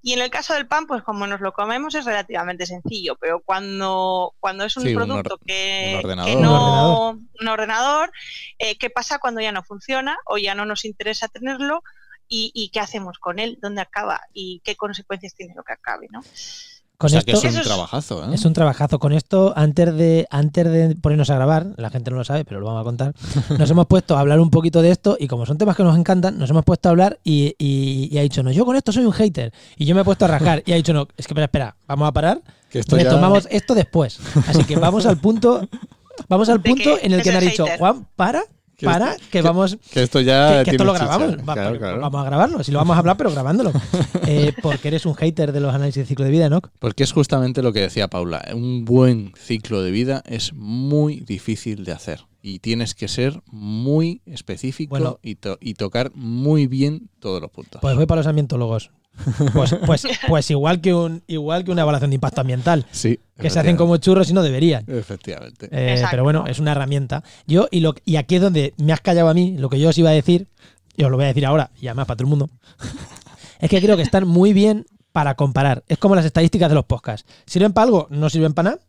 [0.00, 3.40] Y en el caso del pan, pues como nos lo comemos es relativamente sencillo, pero
[3.40, 6.36] cuando, cuando es un Sí, producto que, un que ordenador.
[6.36, 7.16] Un no, ordenador.
[7.40, 8.12] un ordenador,
[8.58, 11.82] eh, ¿qué pasa cuando ya no funciona o ya no nos interesa tenerlo?
[12.28, 16.08] Y, y qué hacemos con él, dónde acaba y qué consecuencias tiene lo que acabe,
[16.10, 16.20] ¿no?
[16.98, 18.34] Con o sea esto que es un trabajazo, ¿eh?
[18.34, 18.98] es un trabajazo.
[18.98, 22.58] Con esto, antes de, antes de ponernos a grabar, la gente no lo sabe, pero
[22.58, 23.14] lo vamos a contar,
[23.56, 25.96] nos hemos puesto a hablar un poquito de esto y como son temas que nos
[25.96, 28.90] encantan, nos hemos puesto a hablar y, y- y ha dicho, no, yo con esto
[28.90, 29.52] soy un hater.
[29.76, 31.76] Y yo me he puesto a rajar y ha dicho, no, es que espera, espera,
[31.86, 34.18] vamos a parar, Que esto ya- retomamos esto después.
[34.48, 35.68] Así que vamos al punto,
[36.28, 37.64] vamos al ¿De punto en el que me ha dicho.
[37.78, 38.42] Juan, para,
[38.86, 41.06] para, que vamos Que esto ya que, que esto lo chicha.
[41.06, 41.36] grabamos.
[41.48, 42.00] Va, Claro, pero claro.
[42.00, 42.62] Vamos a grabarlo.
[42.64, 43.72] Si lo vamos a hablar, pero grabándolo.
[44.30, 46.60] Eh, porque eres un hater de los análisis de ciclo de vida, ¿no?
[46.80, 48.44] Porque es justamente lo que decía Paula.
[48.54, 52.26] Un buen ciclo de vida es muy difícil de hacer.
[52.42, 55.18] Y tienes que ser muy específico Bueno.
[55.22, 57.80] y, to- y tocar muy bien todos los puntos.
[57.80, 58.90] Pues voy para los ambientólogos.
[59.52, 62.86] Pues, pues, pues igual que un igual que una evaluación de impacto ambiental.
[62.90, 63.18] sí.
[63.38, 64.84] Que se hacen como churros y no deberían.
[64.88, 65.68] Efectivamente.
[65.70, 67.22] Eh, pero bueno, es una herramienta.
[67.46, 69.90] Yo, y, lo, y aquí es donde me has callado a mí, lo que yo
[69.90, 70.48] os iba a decir,
[70.96, 72.50] y os lo voy a decir ahora, y además para todo el mundo,
[73.60, 75.84] es que creo que están muy bien para comparar.
[75.86, 77.30] Es como las estadísticas de los podcasts.
[77.46, 78.08] ¿Sirven para algo?
[78.10, 78.82] No sirven para nada,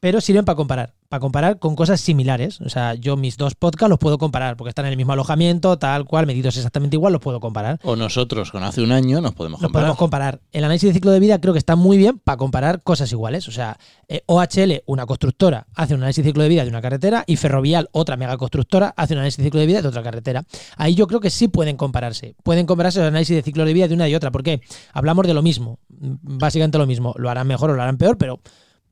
[0.00, 0.94] pero sirven para comparar.
[1.14, 2.60] Para comparar con cosas similares.
[2.60, 5.78] O sea, yo mis dos podcasts los puedo comparar, porque están en el mismo alojamiento,
[5.78, 7.78] tal cual, medidos exactamente igual, los puedo comparar.
[7.84, 9.82] O nosotros con hace un año nos podemos comparar.
[9.84, 10.40] podemos comparar.
[10.50, 13.46] El análisis de ciclo de vida creo que está muy bien para comparar cosas iguales.
[13.46, 16.82] O sea, eh, OHL, una constructora, hace un análisis de ciclo de vida de una
[16.82, 20.44] carretera y Ferrovial, otra megaconstructora, hace un análisis de ciclo de vida de otra carretera.
[20.76, 22.34] Ahí yo creo que sí pueden compararse.
[22.42, 24.32] Pueden compararse los análisis de ciclo de vida de una y otra.
[24.32, 25.78] porque Hablamos de lo mismo.
[25.88, 27.14] Básicamente lo mismo.
[27.18, 28.40] Lo harán mejor o lo harán peor, pero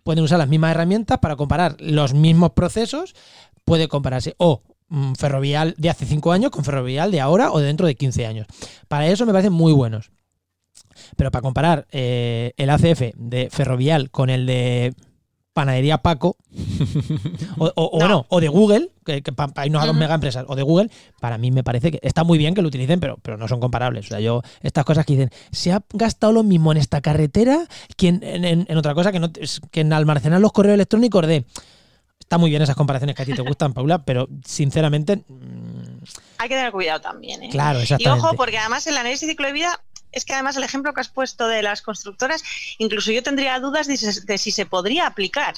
[0.02, 3.14] pueden usar las mismas herramientas para comparar los mismos procesos.
[3.64, 4.34] Puede compararse.
[4.38, 7.94] O mm, Ferrovial de hace 5 años con Ferrovial de ahora o de dentro de
[7.94, 8.46] 15 años.
[8.88, 10.10] Para eso me parecen muy buenos.
[11.16, 14.94] Pero para comparar eh, el ACF de Ferrovial con el de
[15.52, 16.36] Panadería Paco,
[17.58, 17.98] o, o- o No.
[17.98, 20.00] bueno, o de Google, que, que hay unas dos Ujú.
[20.00, 22.68] mega empresas, o de Google, para mí me parece que está muy bien que lo
[22.68, 24.06] utilicen, pero, pero no son comparables.
[24.06, 27.66] O sea, yo, estas cosas que dicen, se ha gastado lo mismo en esta carretera
[27.96, 31.44] que en, en- otra cosa que, no, que en almacenar los correos electrónicos de.
[32.18, 35.98] Está muy bien esas comparaciones que a ti te gustan, Paula, pero sinceramente, mm,
[36.38, 37.42] Hay que tener cuidado también.
[37.42, 37.48] ¿eh?
[37.50, 38.24] claro, Y exactamente.
[38.26, 39.78] ojo, porque además el análisis de ciclo de vida
[40.12, 42.42] es que además el ejemplo que has puesto de las constructoras,
[42.78, 45.54] incluso yo tendría dudas de, si se podría aplicar,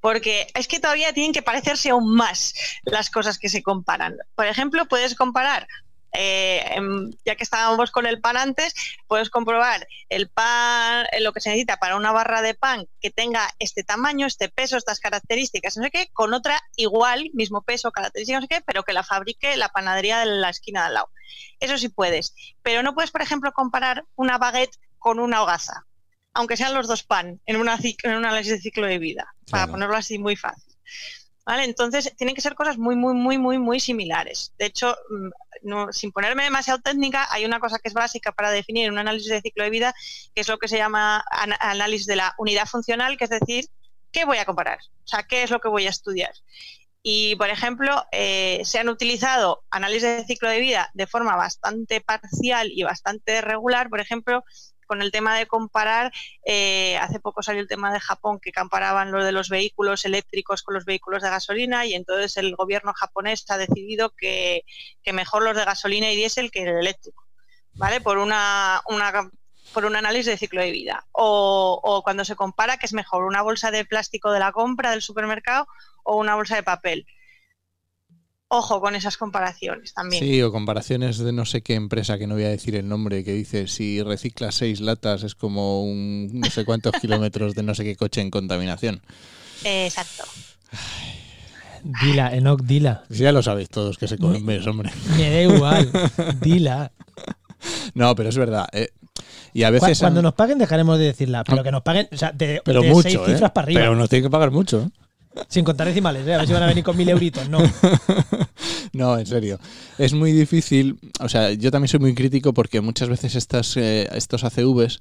[0.00, 4.16] porque es que todavía tienen que parecerse aún más las cosas que se comparan.
[4.34, 5.66] Por ejemplo, puedes comparar
[6.12, 6.80] eh,
[7.24, 8.74] ya que estábamos con el pan antes,
[9.06, 13.10] puedes comprobar el pan, eh, lo que se necesita para una barra de pan que
[13.10, 17.90] tenga este tamaño, este peso, estas características, no sé qué, con otra igual, mismo peso,
[17.90, 20.94] características, no sé qué, pero que la fabrique la panadería de la esquina de al
[20.94, 21.10] lado.
[21.60, 25.86] Eso sí puedes, pero no puedes, por ejemplo, comparar una baguette con una hogaza,
[26.34, 29.66] aunque sean los dos pan en, una, en un análisis de ciclo de vida, para
[29.66, 30.74] ponerlo así muy fácil.
[31.44, 31.64] ¿Vale?
[31.64, 34.52] Entonces, tienen que ser cosas muy, muy, muy, muy, muy similares.
[34.58, 35.28] De hecho, mm,
[35.62, 39.30] no, sin ponerme demasiado técnica, hay una cosa que es básica para definir un análisis
[39.30, 39.94] de ciclo de vida,
[40.34, 41.24] que es lo que se llama
[41.60, 43.66] análisis de la unidad funcional, que es decir,
[44.12, 44.78] ¿qué voy a comparar?
[45.04, 46.32] O sea, ¿qué es lo que voy a estudiar?
[47.02, 52.00] Y, por ejemplo, eh, se han utilizado análisis de ciclo de vida de forma bastante
[52.00, 54.44] parcial y bastante regular, por ejemplo,
[54.92, 56.12] con el tema de comparar,
[56.44, 60.62] eh, hace poco salió el tema de Japón que comparaban lo de los vehículos eléctricos
[60.62, 64.66] con los vehículos de gasolina y entonces el gobierno japonés ha decidido que,
[65.14, 67.24] mejor los de gasolina y diésel que el eléctrico,
[67.72, 68.02] ¿vale?
[68.02, 68.82] Por una,
[69.72, 71.06] por un análisis de ciclo de vida.
[71.12, 74.90] O, o, cuando se compara que es mejor una bolsa de plástico de la compra
[74.90, 75.66] del supermercado
[76.04, 77.06] o una bolsa de papel
[78.52, 80.22] ojo con esas comparaciones también.
[80.22, 83.24] Sí, o comparaciones de no sé qué empresa, que no voy a decir el nombre,
[83.24, 87.74] que dice si reciclas seis latas es como un no sé cuántos kilómetros de no
[87.74, 89.00] sé qué coche en contaminación.
[89.64, 90.24] Exacto.
[92.02, 93.04] Dila, Enoch, dila.
[93.08, 94.90] ya lo sabéis todos que se comen hombre.
[95.16, 95.90] Me da igual,
[96.40, 96.92] dila.
[97.94, 98.66] No, pero es verdad.
[98.72, 98.90] Eh,
[99.54, 99.98] y a veces.
[99.98, 103.02] Cuando nos paguen dejaremos de decirla, pero que nos paguen, o sea, de, pero mucho,
[103.02, 103.52] seis cifras ¿eh?
[103.54, 103.80] para arriba.
[103.80, 104.90] Pero nos tienen que pagar mucho.
[105.48, 106.34] Sin contar decimales, ¿eh?
[106.34, 107.58] a ver si van a venir con mil euritos, no.
[108.92, 109.58] no, en serio.
[109.98, 114.08] Es muy difícil, o sea, yo también soy muy crítico porque muchas veces estas, eh,
[114.14, 115.00] estos ACVs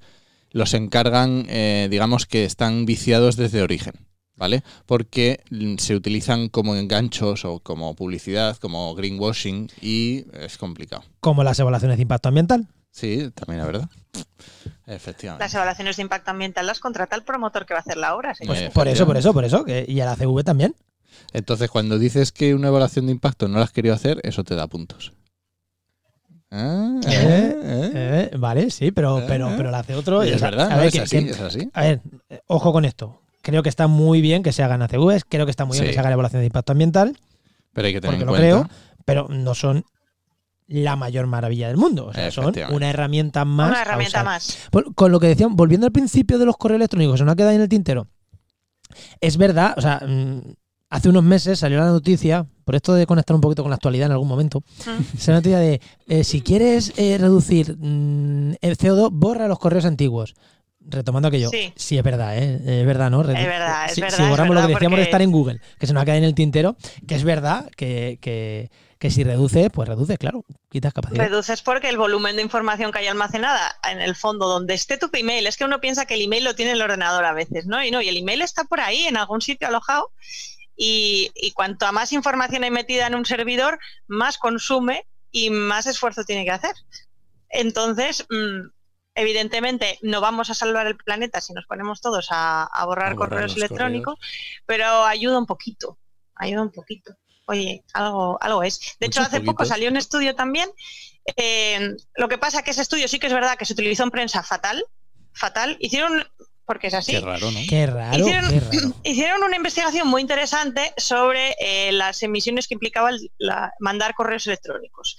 [0.52, 3.94] los encargan, eh, digamos que están viciados desde origen,
[4.36, 4.64] ¿vale?
[4.86, 5.42] Porque
[5.78, 11.04] se utilizan como enganchos o como publicidad, como greenwashing y es complicado.
[11.20, 12.68] Como las evaluaciones de impacto ambiental.
[12.92, 13.90] Sí, también la verdad.
[14.86, 15.44] Efectivamente.
[15.44, 18.34] Las evaluaciones de impacto ambiental las contrata el promotor que va a hacer la obra.
[18.46, 19.66] Pues por eso, por eso, por eso.
[19.68, 20.76] y el ACV también.
[21.34, 24.56] Entonces, cuando dices que una evaluación de impacto no la has querido hacer, eso te
[24.56, 25.14] da puntos.
[26.54, 27.92] Ah, eh, eh,
[28.34, 28.38] eh.
[28.38, 30.22] vale, sí, pero, pero, pero la hace otro.
[30.22, 32.02] es verdad, es, así, A ver,
[32.48, 33.22] ojo con esto.
[33.42, 35.94] Creo que está muy bien que se hagan ACVs, creo que está muy bien que
[35.94, 37.18] se haga la evaluación de impacto ambital.
[37.72, 38.70] Pero hay que tener porque en lo cuenta.
[38.70, 39.86] creo, pero no son
[40.72, 42.08] la mayor maravilla del mundo.
[42.08, 43.70] O sea, son una herramienta más.
[43.70, 44.58] Una herramienta más.
[44.96, 47.54] Con lo que decían, volviendo al principio de los correos electrónicos, se nos ha quedado
[47.54, 48.08] en el tintero.
[49.20, 50.54] Es verdad, o sea, mm,
[50.90, 54.08] hace unos meses salió la noticia, por esto de conectar un poquito con la actualidad
[54.08, 55.18] en algún momento, mm.
[55.18, 59.86] se la noticia de eh, si quieres eh, reducir mm, el CO2, borra los correos
[59.86, 60.36] antiguos.
[60.84, 62.82] Retomando aquello, sí, es verdad, ¿eh?
[62.82, 63.22] es verdad, ¿no?
[63.22, 64.18] es verdad, es verdad.
[64.18, 66.24] Si borramos lo que decíamos de estar en Google, que se nos ha quedado en
[66.24, 66.76] el tintero,
[67.08, 71.24] que es verdad que, que que si reduce, pues reduce, claro, quitas capacidad.
[71.24, 75.10] Reduces porque el volumen de información que hay almacenada en el fondo, donde esté tu
[75.14, 77.84] email, es que uno piensa que el email lo tiene el ordenador a veces, ¿no?
[77.84, 80.12] Y no, y el email está por ahí, en algún sitio alojado,
[80.76, 86.24] y, y cuanto más información hay metida en un servidor, más consume y más esfuerzo
[86.24, 86.76] tiene que hacer.
[87.50, 88.70] Entonces, mm,
[89.16, 94.20] evidentemente no vamos a salvar el planeta si nos ponemos todos a, borrar, correos electrónicos,
[94.66, 95.98] pero ayuda un poquito,
[96.36, 97.16] ayuda un poquito
[97.52, 98.98] oye, algo, algo es.
[99.00, 100.70] De hecho, hace poco salió un estudio también.
[101.36, 104.12] Eh, lo que pasa que ese estudio sí que es verdad que se utilizó en
[104.12, 104.84] prensa fatal,
[105.34, 105.78] fatal.
[105.80, 106.24] Hicieron,
[106.66, 107.12] porque es así.
[107.12, 107.60] Qué raro, ¿no?
[107.70, 108.18] Qué raro.
[109.04, 113.12] Hicieron, una investigación muy interesante sobre eh, las emisiones que implicaba
[113.80, 115.18] mandar correos electrónicos.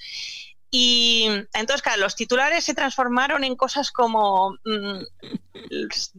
[0.74, 5.02] Y entonces, claro, los titulares se transformaron en cosas como mm,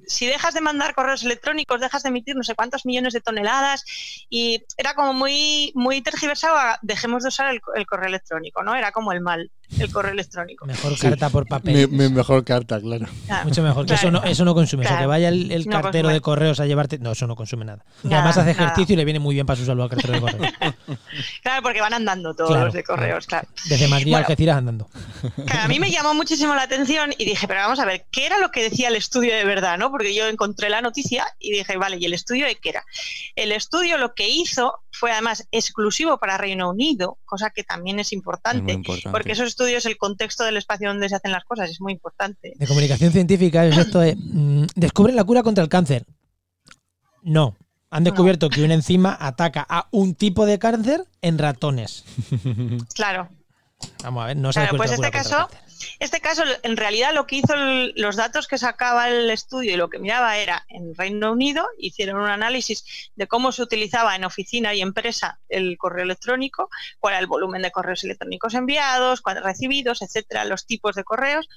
[0.05, 3.83] si dejas de mandar correos electrónicos, dejas de emitir no sé cuántos millones de toneladas
[4.29, 8.75] y era como muy, muy tergiversado dejemos de usar el, correo electrónico, ¿no?
[8.75, 10.65] Era como el mal, el correo electrónico.
[10.65, 11.89] Mejor carta por papel.
[11.89, 13.07] mejor carta, claro.
[13.43, 14.85] Mucho mejor, que eso, no, eso no consume.
[14.85, 17.83] que vaya el, cartero de correos a llevarte, no, eso no consume nada.
[18.03, 20.21] Y además hace ejercicio y le viene muy bien para su salud al cartero de
[20.21, 20.53] correos.
[21.43, 23.47] claro, porque van andando todos los de correos, claro.
[23.65, 24.89] Desde Madrid bueno, a Algeciras andando.
[25.49, 28.39] a mí me llamó muchísimo la atención y dije, pero vamos a ver, ¿qué era
[28.39, 29.91] lo que decía el estudio de verdad, ¿no?
[29.91, 32.83] Porque yo encontré la noticia y dije, vale, ¿y el estudio de qué era?
[33.35, 38.13] El estudio lo que hizo fue además exclusivo para Reino Unido, cosa que también es
[38.13, 41.93] importante, porque esos estudios, el contexto del espacio donde se hacen las cosas es muy
[41.93, 42.53] importante.
[42.55, 46.05] De comunicación científica es esto de, mm, descubren la cura contra el cáncer.
[47.23, 47.55] No,
[47.89, 52.05] han descubierto que una enzima ataca a un tipo de cáncer en ratones.
[52.93, 53.29] Claro,
[54.03, 55.49] Vamos a ver, no se Claro, pues este caso,
[55.99, 59.77] este caso, en realidad lo que hizo el- los datos que sacaba el estudio y
[59.77, 64.23] lo que miraba era en Reino Unido, hicieron un análisis de cómo se utilizaba en
[64.25, 66.69] oficina y empresa el correo electrónico,
[66.99, 71.47] cuál era el volumen de correos electrónicos enviados, cuántos recibidos, etcétera, los tipos de correos,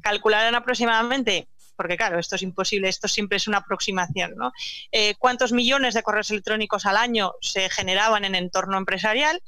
[0.00, 4.52] calcularon aproximadamente porque claro, esto es imposible, esto siempre es una aproximación, ¿no?
[4.92, 9.42] Eh, ¿Cuántos millones de correos electrónicos al año se generaban en entorno empresarial?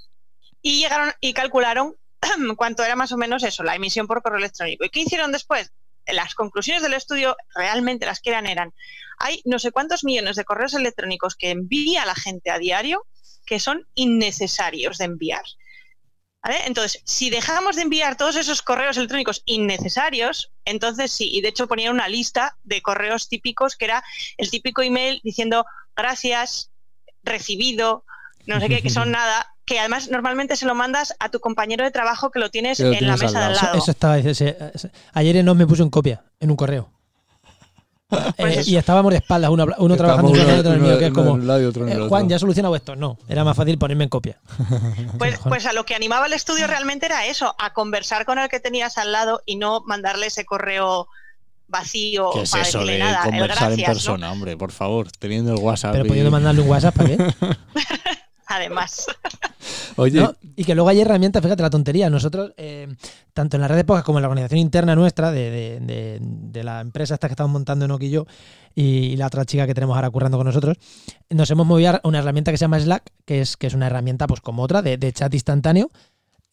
[0.62, 1.94] Y llegaron y calcularon
[2.56, 4.84] cuánto era más o menos eso, la emisión por correo electrónico.
[4.84, 5.72] ¿Y qué hicieron después?
[6.06, 8.74] Las conclusiones del estudio realmente las que eran eran,
[9.18, 13.06] hay no sé cuántos millones de correos electrónicos que envía la gente a diario
[13.46, 15.44] que son innecesarios de enviar.
[16.42, 16.66] ¿Vale?
[16.66, 21.66] Entonces, si dejamos de enviar todos esos correos electrónicos innecesarios, entonces sí, y de hecho
[21.66, 24.04] ponía una lista de correos típicos que era
[24.36, 25.64] el típico email diciendo
[25.96, 26.70] gracias,
[27.22, 28.04] recibido,
[28.44, 31.84] no sé qué, que son nada, que además normalmente se lo mandas a tu compañero
[31.84, 33.66] de trabajo que lo tienes Que lo en la tienes al mesa de al lado.
[33.66, 33.78] lado.
[33.78, 34.18] Eso estaba.
[34.18, 36.90] ese- ese- ayer no me puso en copia, en un correo.
[38.36, 41.06] Pues Eh, y estábamos de espaldas, uno, uno trabajando y otro en el mío, que
[41.06, 41.36] es como.
[41.38, 42.06] lado eh.
[42.08, 42.94] Juan, ¿ya ha solucionado esto?
[42.94, 44.38] No, era más fácil ponerme en copia.
[45.18, 48.48] Pues, pues a lo que animaba el estudio realmente era eso, a conversar con el
[48.48, 51.08] que tenías al lado y no mandarle ese correo
[51.66, 53.24] vacío ¿Qué es para eso decirle de nada.
[53.24, 54.56] el conversar en persona, hombre?
[54.56, 55.92] Por favor, teniendo el WhatsApp.
[55.92, 57.16] Pero y- pudiendo mandarle un WhatsApp, ¿para qué?
[58.46, 59.06] Además.
[59.96, 60.34] Oye, ¿no?
[60.56, 62.10] Y que luego hay herramientas, fíjate la tontería.
[62.10, 62.88] Nosotros, eh,
[63.32, 66.18] tanto en la red de podcast como en la organización interna nuestra, de, de- de-
[66.20, 68.26] de la empresa esta que estamos montando Enoch y yo,
[68.74, 70.76] y la otra chica que tenemos ahora currando con nosotros,
[71.30, 73.86] nos hemos movido a una herramienta que se llama Slack, que es, que es una
[73.86, 75.90] herramienta pues como otra de, de chat instantáneo.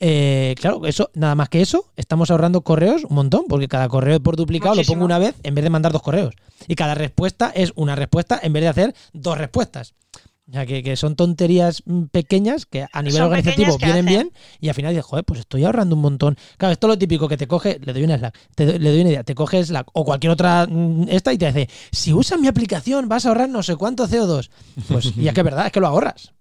[0.04, 4.20] Eh, claro, eso, nada más que eso, estamos ahorrando correos un montón, porque cada correo
[4.20, 6.34] por duplicado lo pongo una vez en vez de mandar dos correos.
[6.68, 9.94] Y cada respuesta es una respuesta en vez de hacer dos respuestas.
[10.50, 14.06] O sea, que, que son tonterías mm, pequeñas que a nivel Son organizativo vienen hacen.
[14.06, 16.38] bien y al final dices, joder, pues estoy ahorrando un montón.
[16.58, 18.90] Claro, esto es lo típico que te coge, le doy una Slack, te do- le
[18.92, 22.12] doy una idea, te coge Slack o cualquier otra mm, esta y te dice, si
[22.12, 24.50] usas mi aplicación vas a ahorrar no sé cuánto CO2.
[24.90, 26.34] Pues, y es que es verdad, es que lo ahorras.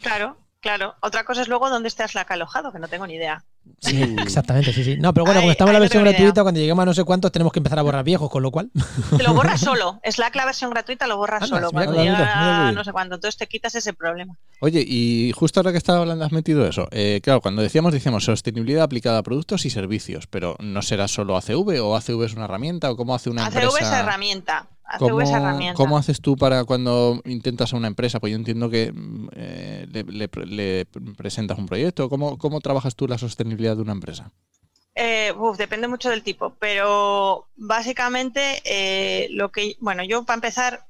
[0.00, 0.94] Claro, claro.
[1.02, 3.44] Otra cosa es luego dónde estás Slack alojado, que no tengo ni idea.
[3.80, 4.96] Sí, exactamente, sí, sí.
[4.98, 6.94] No, pero bueno, Ahí- como estamos en la no versión gratuita, cuando lleguemos a no
[6.94, 8.70] sé cuántos tenemos que empezar a borrar viejos, con lo cual.
[9.16, 10.00] Te lo borras solo.
[10.02, 11.68] Slack, la versión gratuita, lo borras Anda, solo.
[11.70, 13.14] mira Cuando llega mira no sé cuánto.
[13.16, 14.34] Entonces te quitas ese problema.
[14.60, 16.88] Oye, y justo ahora que estaba hablando has metido eso.
[16.90, 21.36] Eh, claro, cuando decíamos, decíamos sostenibilidad aplicada a productos y servicios, pero ¿no será solo
[21.36, 23.78] ACV o ACV es una herramienta o cómo hace una ACV empresa?
[23.80, 24.66] es herramienta.
[24.98, 25.76] ¿Cómo, es herramienta.
[25.76, 28.20] cómo haces tú para cuando intentas a una empresa?
[28.20, 28.92] Pues yo entiendo que
[29.32, 32.08] eh, le, le pre- le presentas un proyecto.
[32.08, 34.32] ¿Cómo, ¿Cómo trabajas tú la sostenibilidad de una empresa?
[34.96, 40.86] Eh, uf, depende mucho del tipo, pero básicamente eh, lo que, bueno, yo para empezar,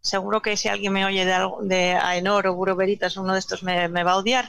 [0.00, 3.40] seguro que si alguien me oye de, algo, de Aenor o Buro Veritas, uno de
[3.40, 4.48] estos me, me va a odiar.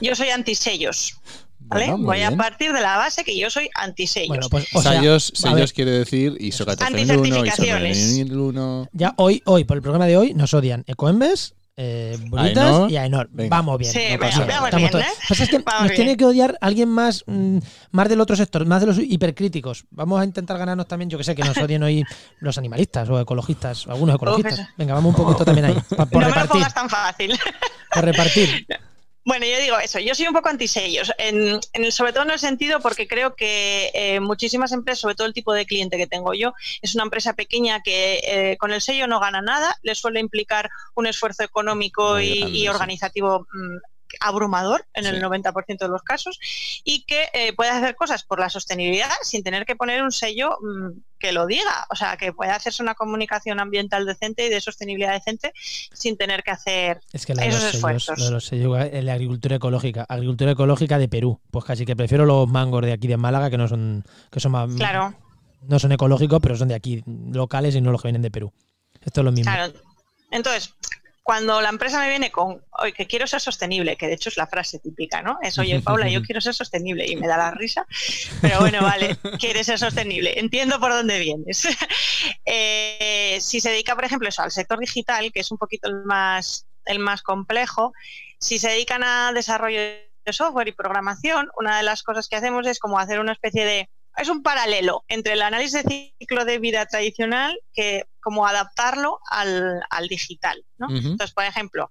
[0.00, 1.20] Yo soy antisellos,
[1.70, 1.84] ¿vale?
[1.86, 4.28] Bueno, muy Voy a partir de la base que yo soy antisellos.
[4.28, 7.98] Bueno, pues, o sea, sellos, a ver, sellos quiere decir ISO 14001, ISO Anticertificaciones.
[8.18, 8.88] 9001.
[8.92, 12.90] ya hoy, hoy, por el programa de hoy, nos odian Ecoembes, eh, Bonitas Aenor.
[12.90, 13.28] y Aenor.
[13.32, 13.56] Venga.
[13.56, 13.90] Vamos bien.
[13.90, 14.52] Sí, no venga, pasa nada.
[14.52, 15.06] vamos Estamos bien, ¿eh?
[15.08, 15.96] Lo que pasa es que Vamos nos bien.
[15.96, 17.58] tiene que odiar alguien más, mm,
[17.92, 19.84] más del otro sector, más de los hipercríticos.
[19.90, 22.04] Vamos a intentar ganarnos también, yo que sé, que nos odien hoy
[22.40, 24.60] los animalistas o ecologistas, o algunos ecologistas.
[24.76, 25.74] Venga, vamos un poquito también ahí.
[25.96, 27.38] pa- por no me lo pongas tan fácil.
[27.94, 28.66] Por repartir.
[29.22, 32.30] Bueno, yo digo eso, yo soy un poco antisellos, en, en el- sobre todo en
[32.30, 36.06] el sentido porque creo que eh, muchísimas empresas, sobre todo el tipo de cliente que
[36.06, 39.94] tengo yo, es una empresa pequeña que eh, con el sello no gana nada, le
[39.94, 42.68] suele implicar un esfuerzo económico y, grande, y sí.
[42.68, 43.76] organizativo mm,
[44.20, 45.20] abrumador en el Sí.
[45.22, 46.38] 90% de los casos
[46.84, 50.58] y que eh, puede hacer cosas por la sostenibilidad sin tener que poner un sello
[50.60, 54.60] mm, que lo diga, o sea, que puede hacerse una comunicación ambiental decente y de
[54.60, 55.52] sostenibilidad decente
[55.92, 58.18] sin tener que hacer Es que la de, Esos los sellos, esfuerzos.
[58.18, 61.40] lo de los sellos, eh, la agricultura ecológica, agricultura ecológica de Perú.
[61.50, 64.52] Pues casi que prefiero los mangos de aquí de Málaga, que no son, que son
[64.52, 65.14] más, Claro.
[65.62, 68.52] no son ecológicos, pero son de aquí, locales y no los que vienen de Perú.
[69.02, 69.52] Esto es lo mismo.
[69.52, 69.72] Claro.
[70.30, 70.74] Entonces,
[71.22, 74.36] cuando la empresa me viene con, oye, que quiero ser sostenible, que de hecho es
[74.36, 75.38] la frase típica, ¿no?
[75.42, 77.86] Es, oye, Paula, yo quiero ser sostenible y me da la risa,
[78.40, 81.68] pero bueno, vale, quieres ser sostenible, entiendo por dónde vienes.
[82.44, 86.04] Eh, si se dedica, por ejemplo, eso, al sector digital, que es un poquito el
[86.04, 87.92] más, el más complejo,
[88.38, 92.66] si se dedican a desarrollo de software y programación, una de las cosas que hacemos
[92.66, 96.58] es como hacer una especie de es un paralelo entre el análisis de ciclo de
[96.58, 100.64] vida tradicional que como adaptarlo al, al digital.
[100.78, 100.88] ¿no?
[100.90, 101.90] Entonces, por ejemplo,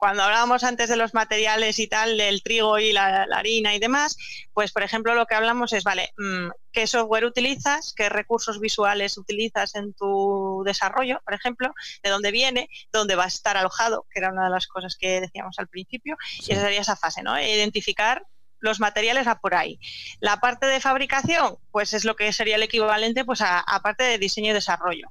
[0.00, 3.78] cuando hablábamos antes de los materiales y tal, del trigo y la, la harina y
[3.78, 4.16] demás,
[4.54, 7.92] pues por ejemplo lo que hablamos es, vale, mm, ¿qué software utilizas?
[7.94, 11.74] ¿Qué recursos visuales utilizas en tu desarrollo, por ejemplo?
[12.02, 12.70] ¿De dónde viene?
[12.90, 14.06] ¿Dónde va a estar alojado?
[14.10, 16.16] Que era una de las cosas que decíamos al principio.
[16.22, 16.46] Sí.
[16.48, 17.38] Y esa sería esa fase, ¿no?
[17.38, 18.26] Identificar
[18.60, 19.78] los materiales va por ahí.
[20.20, 24.18] La parte de fabricación, pues es lo que sería el equivalente pues a, parte de
[24.18, 25.10] diseño y desarrollo.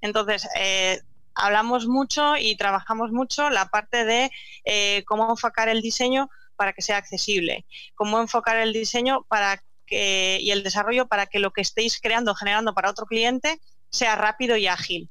[0.00, 1.00] Entonces, eh,
[1.34, 4.30] hablamos mucho y trabajamos mucho la parte de
[4.64, 10.38] eh, cómo enfocar el diseño para que sea accesible, cómo enfocar el diseño para que,
[10.40, 14.56] y el desarrollo para que lo que estéis creando, generando para otro cliente sea rápido
[14.56, 15.08] y ágil.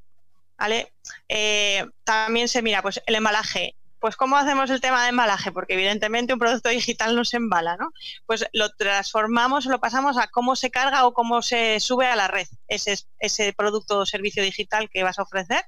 [0.58, 0.94] ¿Vale?
[1.30, 3.76] Eh, también se mira, pues el embalaje.
[4.00, 5.52] Pues ¿cómo hacemos el tema de embalaje?
[5.52, 7.92] Porque evidentemente un producto digital no se embala, ¿no?
[8.26, 12.28] Pues lo transformamos lo pasamos a cómo se carga o cómo se sube a la
[12.28, 15.64] red ese, ese producto o servicio digital que vas a ofrecer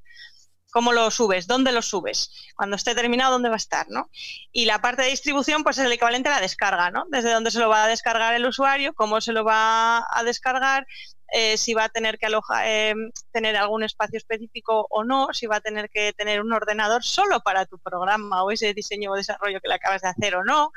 [0.71, 4.09] cómo lo subes, dónde lo subes, cuando esté terminado, dónde va a estar, ¿no?
[4.51, 7.05] Y la parte de distribución, pues es el equivalente a la descarga, ¿no?
[7.09, 10.87] Desde dónde se lo va a descargar el usuario, cómo se lo va a descargar,
[11.31, 12.27] eh, si va a tener que
[12.65, 12.93] eh,
[13.31, 17.39] tener algún espacio específico o no, si va a tener que tener un ordenador solo
[17.39, 20.71] para tu programa o ese diseño o desarrollo que le acabas de hacer o no.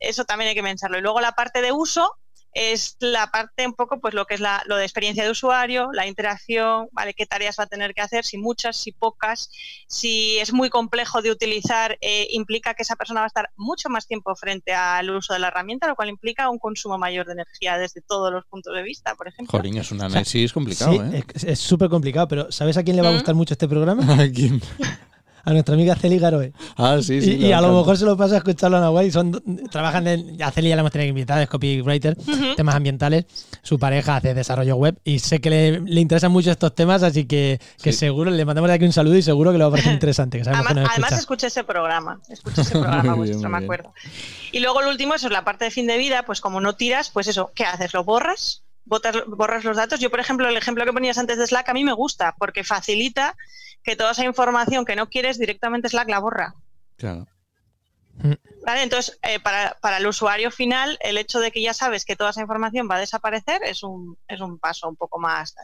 [0.00, 0.98] Eso también hay que pensarlo.
[0.98, 2.16] Y luego la parte de uso,
[2.52, 5.88] es la parte un poco, pues lo que es la, lo de experiencia de usuario,
[5.92, 7.14] la interacción, ¿vale?
[7.14, 8.24] ¿Qué tareas va a tener que hacer?
[8.24, 9.50] Si muchas, si pocas,
[9.86, 13.88] si es muy complejo de utilizar, eh, implica que esa persona va a estar mucho
[13.88, 17.32] más tiempo frente al uso de la herramienta, lo cual implica un consumo mayor de
[17.32, 19.58] energía desde todos los puntos de vista, por ejemplo.
[19.58, 21.24] Jolín, es un análisis complicado, ¿eh?
[21.46, 24.02] Es súper complicado, pero ¿sabes a quién le va a gustar mucho este programa?
[24.22, 24.60] ¿A quién?
[25.44, 26.52] a nuestra amiga Celi Garoe.
[26.76, 27.36] Ah, sí, sí.
[27.36, 29.10] Y, a lo mejor se lo pasa a escucharlo a Nahuay.
[29.10, 30.42] Son, trabajan en.
[30.42, 32.16] A Celi ya la hemos tenido invitada, es copywriter,
[32.56, 33.26] temas ambientales.
[33.62, 37.60] Su pareja hace desarrollo web y sé que le, interesan mucho estos temas, así que,
[37.82, 39.92] que seguro le mandamos de aquí un saludo y seguro que le va a parecer
[40.00, 40.42] interesante.
[40.44, 42.20] además, escuché ese programa.
[42.28, 43.92] Escuché ese programa vuestro, me acuerdo.
[44.52, 46.74] Y luego lo último, eso es la parte de fin de vida, pues como no
[46.74, 47.94] tiras, pues eso, ¿qué haces?
[47.94, 48.62] ¿Lo borras?
[49.26, 50.00] borras los datos.
[50.00, 52.64] Yo, por ejemplo, el ejemplo que ponías antes de Slack a mí me gusta porque
[52.64, 53.36] facilita
[53.82, 56.54] que toda esa información que no quieres directamente Slack la borra.
[56.96, 57.26] Claro.
[58.22, 58.34] Mm.
[58.66, 62.16] Vale, entonces, eh, para, para, el usuario final, el hecho de que ya sabes que
[62.16, 65.54] toda esa información va a desaparecer es un, es un paso un poco más.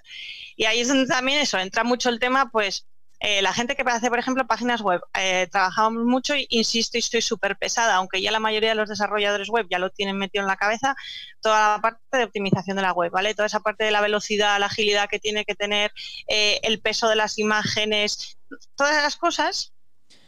[0.57, 2.87] Y ahí es donde también eso, entra mucho el tema, pues,
[3.21, 7.01] eh, la gente que hace, por ejemplo, páginas web, eh, trabajamos mucho y insisto y
[7.01, 10.43] estoy súper pesada, aunque ya la mayoría de los desarrolladores web ya lo tienen metido
[10.43, 10.95] en la cabeza,
[11.41, 13.35] toda la parte de optimización de la web, ¿vale?
[13.35, 15.93] Toda esa parte de la velocidad, la agilidad que tiene que tener,
[16.29, 18.39] eh, el peso de las imágenes,
[18.77, 19.73] todas esas cosas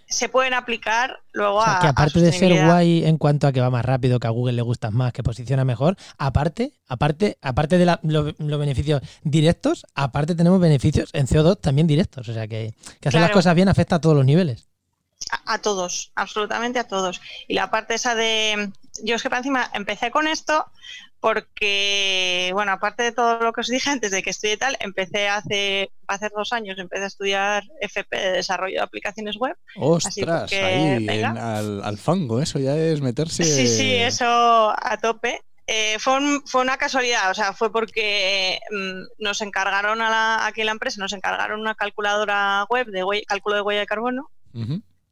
[0.09, 1.80] se pueden aplicar luego a.
[1.80, 4.54] Que aparte de ser guay en cuanto a que va más rápido, que a Google
[4.54, 10.61] le gustas más, que posiciona mejor, aparte, aparte, aparte de los beneficios directos, aparte tenemos
[10.61, 12.28] beneficios en CO2 también directos.
[12.28, 14.68] O sea que, que hacer las cosas bien afecta a todos los niveles.
[15.44, 17.20] A, todos, absolutamente a todos.
[17.48, 18.72] Y la parte esa de.
[19.03, 20.66] Yo es que para encima empecé con esto
[21.20, 25.28] porque, bueno, aparte de todo lo que os dije antes de que estudié tal, empecé
[25.28, 29.57] hace, hace dos años, empecé a estudiar FP de desarrollo de aplicaciones web.
[29.76, 30.53] ¡Ostras!
[30.53, 33.42] ahí al, fango, eso ya es meterse...
[33.42, 35.40] Sí, sí, eso a tope.
[35.66, 40.61] Eh, fue, fue, una casualidad, o sea, fue porque mm, nos encargaron a la, aquí
[40.61, 44.30] en la empresa, nos encargaron una calculadora web de cálculo de huella de carbono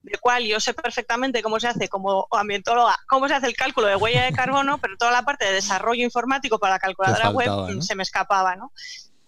[0.06, 3.88] de cual yo sé perfectamente cómo se hace como ambientóloga, cómo se hace el cálculo
[3.88, 7.82] de huella de carbono, pero toda la parte de desarrollo informático para la calculadora web
[7.82, 8.72] se me escapaba, ¿no?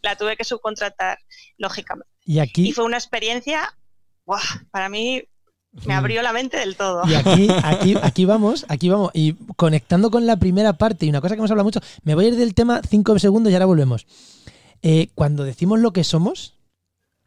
[0.02, 1.18] La tuve que subcontratar,
[1.56, 2.10] lógicamente.
[2.24, 2.68] Y aquí.
[2.68, 3.74] Y fue una experiencia,
[4.70, 5.24] para mí
[5.84, 7.02] me abrió la mente del todo.
[7.08, 9.10] Y aquí, aquí, aquí vamos, aquí vamos.
[9.14, 12.26] Y conectando con la primera parte, y una cosa que hemos hablado mucho, me voy
[12.26, 14.06] a ir del tema cinco segundos y ahora volvemos.
[14.82, 16.57] Eh, cuando decimos lo que somos,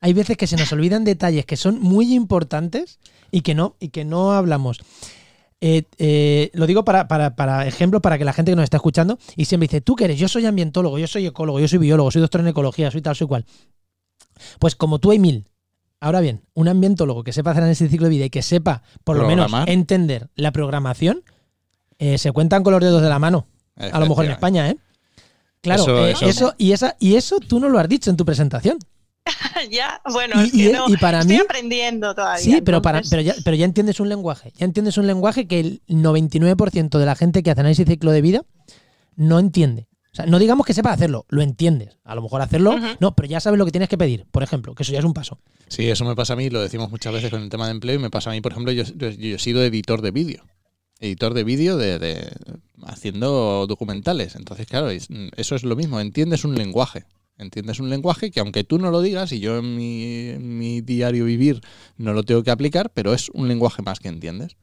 [0.01, 2.99] hay veces que se nos olvidan detalles que son muy importantes
[3.29, 4.79] y que no, y que no hablamos.
[5.61, 9.19] Eh, eh, lo digo para, para, ejemplo, para que la gente que nos está escuchando
[9.35, 10.19] y siempre dice, ¿tú qué eres?
[10.19, 13.15] Yo soy ambientólogo, yo soy ecólogo, yo soy biólogo, soy doctor en ecología, soy tal,
[13.15, 13.45] soy cual.
[14.57, 15.45] Pues como tú hay mil.
[15.99, 19.17] Ahora bien, un ambientólogo que sepa hacer ese ciclo de vida y que sepa, por
[19.17, 21.21] lo menos, entender la programación,
[21.99, 23.45] eh, se cuentan con los dedos de la mano.
[23.75, 24.77] A lo mejor en España, ¿eh?
[25.61, 28.79] Claro, eso, y, esa, y eso tú no lo has dicho en tu presentación.
[29.71, 32.43] ya, bueno, y, es para estoy aprendiendo todavía.
[32.43, 34.51] Sí, pero, para, pero, ya, pero ya entiendes un lenguaje.
[34.55, 38.11] Ya entiendes un lenguaje que el 99% de la gente que hace análisis de ciclo
[38.11, 38.41] de vida
[39.15, 39.87] no entiende.
[40.11, 41.97] O sea, no digamos que sepa hacerlo, lo entiendes.
[42.03, 44.75] A lo mejor hacerlo, no, pero ya sabes lo que tienes que pedir, por ejemplo,
[44.75, 45.39] que eso ya es un paso.
[45.69, 47.95] Sí, eso me pasa a mí, lo decimos muchas veces con el tema de empleo,
[47.95, 50.43] y me pasa a mí, por ejemplo, yo, he sido editor de vídeo.
[50.99, 52.29] Editor de vídeo de,
[52.83, 54.35] haciendo documentales.
[54.35, 57.05] Entonces, claro, eso es lo mismo, entiendes un lenguaje.
[57.37, 61.61] Entiendes un lenguaje que aunque tú no lo digas y yo en mi, diario vivir
[61.97, 64.57] no lo tengo que aplicar, pero es un lenguaje más que entiendes.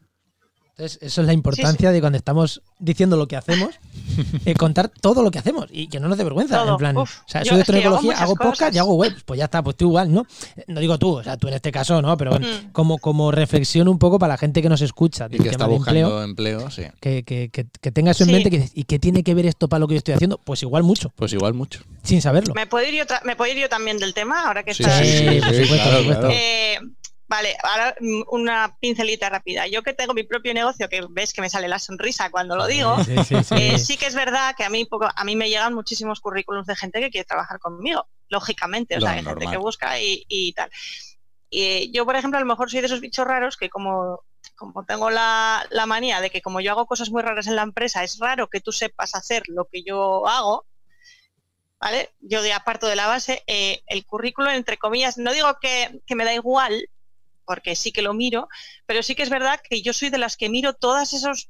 [0.79, 3.71] Entonces, eso es la importancia de cuando estamos diciendo lo que hacemos,
[4.45, 6.59] eh, contar todo lo que hacemos y que no nos dé vergüenza.
[6.63, 6.71] Todo.
[6.71, 9.13] En plan, Uf, o sea, yo soy de que hago hago podcast y hago web.
[9.27, 10.25] Pues ya está, pues tú igual, ¿no?
[10.69, 12.17] No digo tú, o sea, tú en este caso, ¿no?
[12.17, 12.71] Pero Mm.
[12.71, 15.51] como, como reflexión un poco para la gente que nos escucha, Y del que tema
[15.51, 16.83] está de buscando empleo, empleo, sí.
[17.01, 19.47] que, que, que, que tenga eso en mente que dices, ¿y qué tiene que ver
[19.47, 20.39] esto para lo que yo estoy haciendo?
[20.39, 21.81] Pues igual mucho, Pues igual mucho.
[22.05, 22.55] sin saberlo.
[22.55, 24.85] ¿Me puedo, ir yo tra- ¿Me puedo ir yo también del tema ahora que Sí,
[24.85, 25.01] estás?
[25.05, 26.29] sí, sí, por supuesto, por supuesto.
[26.31, 26.79] Eh,
[27.29, 29.67] vale, ahora mm, una pincelita rápida.
[29.67, 32.67] Yo que tengo mi propio negocio, que ves que me sale la sonrisa cuando lo
[32.67, 33.55] digo, Sí, sí, sí.
[33.57, 36.67] eh, sí que es verdad que a mí, poco, a mí me llegan muchísimos currículums
[36.67, 38.97] de gente que quiere trabajar conmigo, lógicamente.
[38.97, 40.71] O Lo sea, hay gente que busca y, y tal.
[41.51, 44.23] Y eh, yo, por ejemplo, a lo mejor soy de esos bichos raros que como,
[44.57, 47.63] como tengo la, la manía de que como yo hago cosas muy raras en la
[47.63, 50.67] empresa, es raro que tú sepas hacer lo que yo hago,
[51.81, 52.11] ¿vale?
[52.21, 56.15] Yo de aparto de la base, eh, el currículum, entre comillas, no digo que, que
[56.17, 56.89] me da igual,
[57.49, 58.49] porque sí que lo miro,
[58.87, 61.49] pero sí que es verdad que yo soy de las que miro todas esas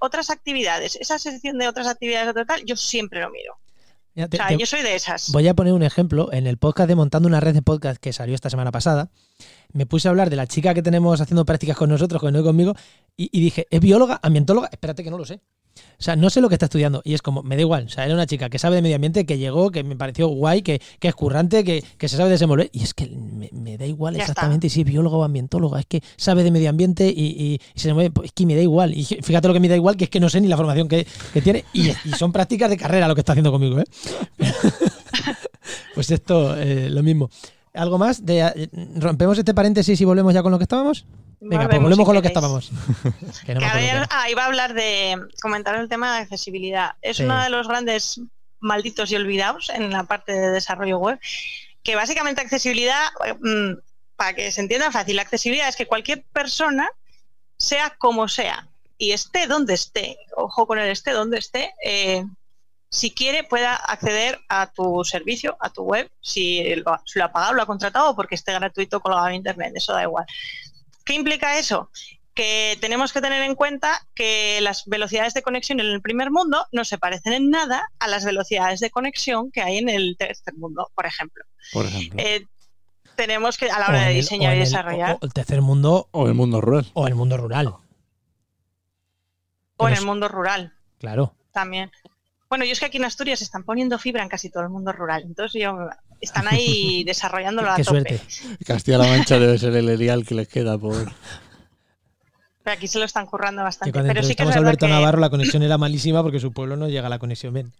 [0.00, 3.56] otras actividades, esa sección de otras actividades tal, yo siempre lo miro.
[4.14, 5.32] Mira, te- O sea, te- yo soy de esas.
[5.32, 6.32] Voy a poner un ejemplo.
[6.32, 9.10] En el podcast de Montando una red de podcast que salió esta semana pasada,
[9.72, 12.42] me puse a hablar de la chica que tenemos haciendo prácticas con nosotros, con no
[12.44, 12.74] conmigo,
[13.16, 14.20] y, y dije, ¿es bióloga?
[14.22, 14.68] ¿Ambientóloga?
[14.70, 15.40] Espérate que no lo sé.
[15.98, 17.00] O sea, no sé lo que está estudiando.
[17.04, 17.84] Y es como, me da igual.
[17.86, 20.28] O sea, era una chica que sabe de medio ambiente, que llegó, que me pareció
[20.28, 22.68] guay, que, que es currante, que, que se sabe desenvolver.
[22.72, 24.32] Y es que me, me da igual Ya está.
[24.32, 25.80] exactamente si es bióloga o ambientóloga.
[25.80, 28.10] Es que sabe de medio ambiente y, y- y se mueve.
[28.10, 28.92] Pues es que me da igual.
[28.96, 30.88] Y fíjate lo que me da igual, que es que no sé ni la formación
[30.88, 31.64] que, que tiene.
[31.72, 33.84] Y, y son prácticas de carrera lo que está haciendo conmigo, ¿eh?
[35.94, 37.30] Pues esto, eh, lo mismo.
[37.72, 38.24] ¿Algo más?
[38.24, 41.06] De, eh, ¿Rompemos este paréntesis y volvemos ya con lo que estábamos?
[41.46, 42.70] Venga, pues Volvemos, si con lo que estábamos.
[43.46, 43.66] Que no Que
[44.10, 46.92] ah, iba a hablar de comentar el tema de accesibilidad.
[47.02, 47.24] Es Sí.
[47.24, 48.20] uno de los grandes
[48.60, 51.20] malditos y olvidados en la parte de desarrollo web,
[51.82, 53.08] que básicamente accesibilidad,
[53.40, 53.74] mm,
[54.16, 56.88] para que se entienda fácil, la accesibilidad es que cualquier persona,
[57.58, 58.66] sea como sea,
[58.96, 62.24] y esté donde esté, ojo con el esté donde esté, eh,
[62.88, 67.32] si quiere pueda acceder a tu servicio, a tu web, si lo, si lo ha
[67.32, 70.24] pagado, lo ha contratado o porque esté gratuito colgado en internet, eso da igual.
[71.04, 71.90] ¿Qué implica eso?
[72.34, 76.66] Que tenemos que tener en cuenta que las velocidades de conexión en el primer mundo
[76.72, 80.54] no se parecen en nada a las velocidades de conexión que hay en el tercer
[80.54, 81.44] mundo, por ejemplo.
[81.72, 82.20] Por ejemplo.
[82.20, 82.46] Eh,
[83.14, 85.60] tenemos que, a la hora de el- diseñar y el- desarrollar, o- o el tercer
[85.62, 86.90] mundo o el mundo rural.
[86.94, 87.74] o el mundo rural.
[89.76, 91.34] o en el mundo rural Claro.
[91.52, 91.90] también.
[92.54, 94.68] Bueno, yo es que aquí en Asturias se están poniendo fibra en casi todo el
[94.68, 95.76] mundo rural, entonces yo,
[96.20, 98.06] están ahí desarrollándolo a Qué tope.
[98.06, 98.20] suerte.
[98.64, 100.94] Castilla-La Mancha debe ser el erial que les queda por.
[102.62, 103.92] Pero aquí se lo están currando Que bastante.
[103.92, 106.76] cuando Pero sí que es Alberto que, Navarro la conexión era malísima porque su pueblo
[106.76, 107.72] no llega a la conexión bien.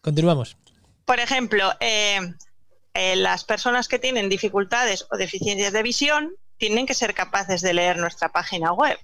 [0.00, 0.56] Continuamos.
[1.04, 2.18] por ejemplo, eh,
[2.92, 7.72] eh, las personas que tienen dificultades o deficiencias de visión tienen que ser capaces de
[7.72, 8.98] leer nuestra página web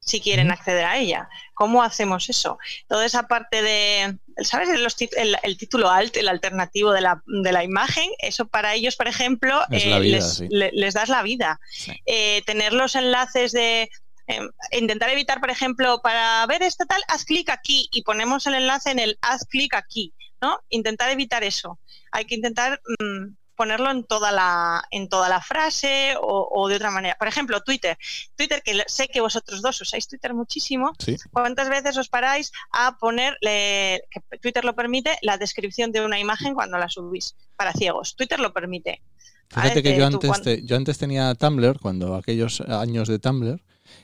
[0.00, 1.28] si quieren acceder a ella.
[1.54, 2.58] ¿Cómo hacemos eso?
[2.88, 4.68] Toda esa parte de, ¿sabes?
[4.80, 8.96] Los el, el título alt, el alternativo de la, de la imagen, eso para ellos,
[8.96, 10.46] por ejemplo, eh, vida, les, sí.
[10.50, 11.60] le- les das la vida.
[11.70, 11.92] Sí.
[12.06, 13.90] Eh, tener los enlaces de...
[14.26, 14.40] eh,
[14.72, 18.90] intentar evitar, por ejemplo, para ver este tal, haz clic aquí y ponemos el enlace
[18.90, 20.58] en el haz clic aquí, ¿no?
[20.70, 21.78] Intentar evitar eso.
[22.10, 26.76] Hay que intentar mm, ponerlo en toda la, en toda la frase o, o de
[26.76, 27.14] otra manera.
[27.18, 27.98] Por ejemplo, Twitter.
[28.36, 30.92] Twitter, que sé que vosotros dos usáis Twitter muchísimo.
[30.98, 31.16] Sí.
[31.30, 34.02] ¿Cuántas veces os paráis a poner, que
[34.40, 38.16] Twitter lo permite, la descripción de una imagen cuando la subís para ciegos?
[38.16, 39.02] Twitter lo permite.
[39.50, 43.60] Fíjate que yo antes, te- yo antes tenía Tumblr, cuando aquellos años de Tumblr,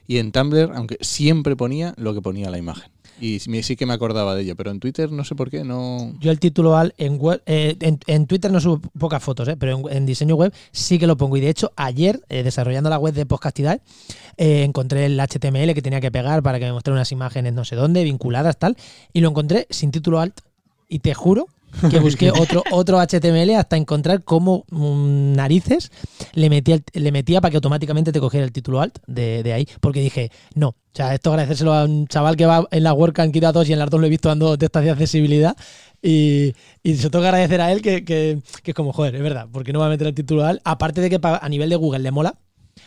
[0.07, 2.91] y en Tumblr, aunque siempre ponía lo que ponía la imagen.
[3.21, 6.15] Y sí que me acordaba de ello, pero en Twitter no sé por qué, no...
[6.21, 9.57] Yo el título al en, web, eh, en, en Twitter no subo pocas fotos, eh,
[9.57, 11.37] pero en, en diseño web sí que lo pongo.
[11.37, 13.81] Y de hecho, ayer, eh, desarrollando la web de Podcastidad,
[14.37, 17.65] eh, encontré el HTML que tenía que pegar para que me mostrara unas imágenes no
[17.65, 18.77] sé dónde, vinculadas, tal,
[19.13, 20.41] y lo encontré sin título alt.
[20.89, 21.49] Y te juro
[21.91, 25.91] que busqué otro, otro HTML hasta encontrar cómo mm, narices
[26.35, 29.69] le metía, le metía para que automáticamente te cogiera el título alt de, de ahí.
[29.81, 30.69] Porque dije, no.
[30.69, 33.73] O sea, esto agradecérselo a un chaval que va en la WordCamp Kira 2 y
[33.75, 35.57] en las dos lo he visto dando testas de accesibilidad.
[36.03, 39.47] Y, y se toca agradecer a él que, que- que es como, joder, es verdad,
[39.53, 40.61] porque no va a meter el título alt.
[40.65, 42.39] Aparte de que a nivel de Google le mola,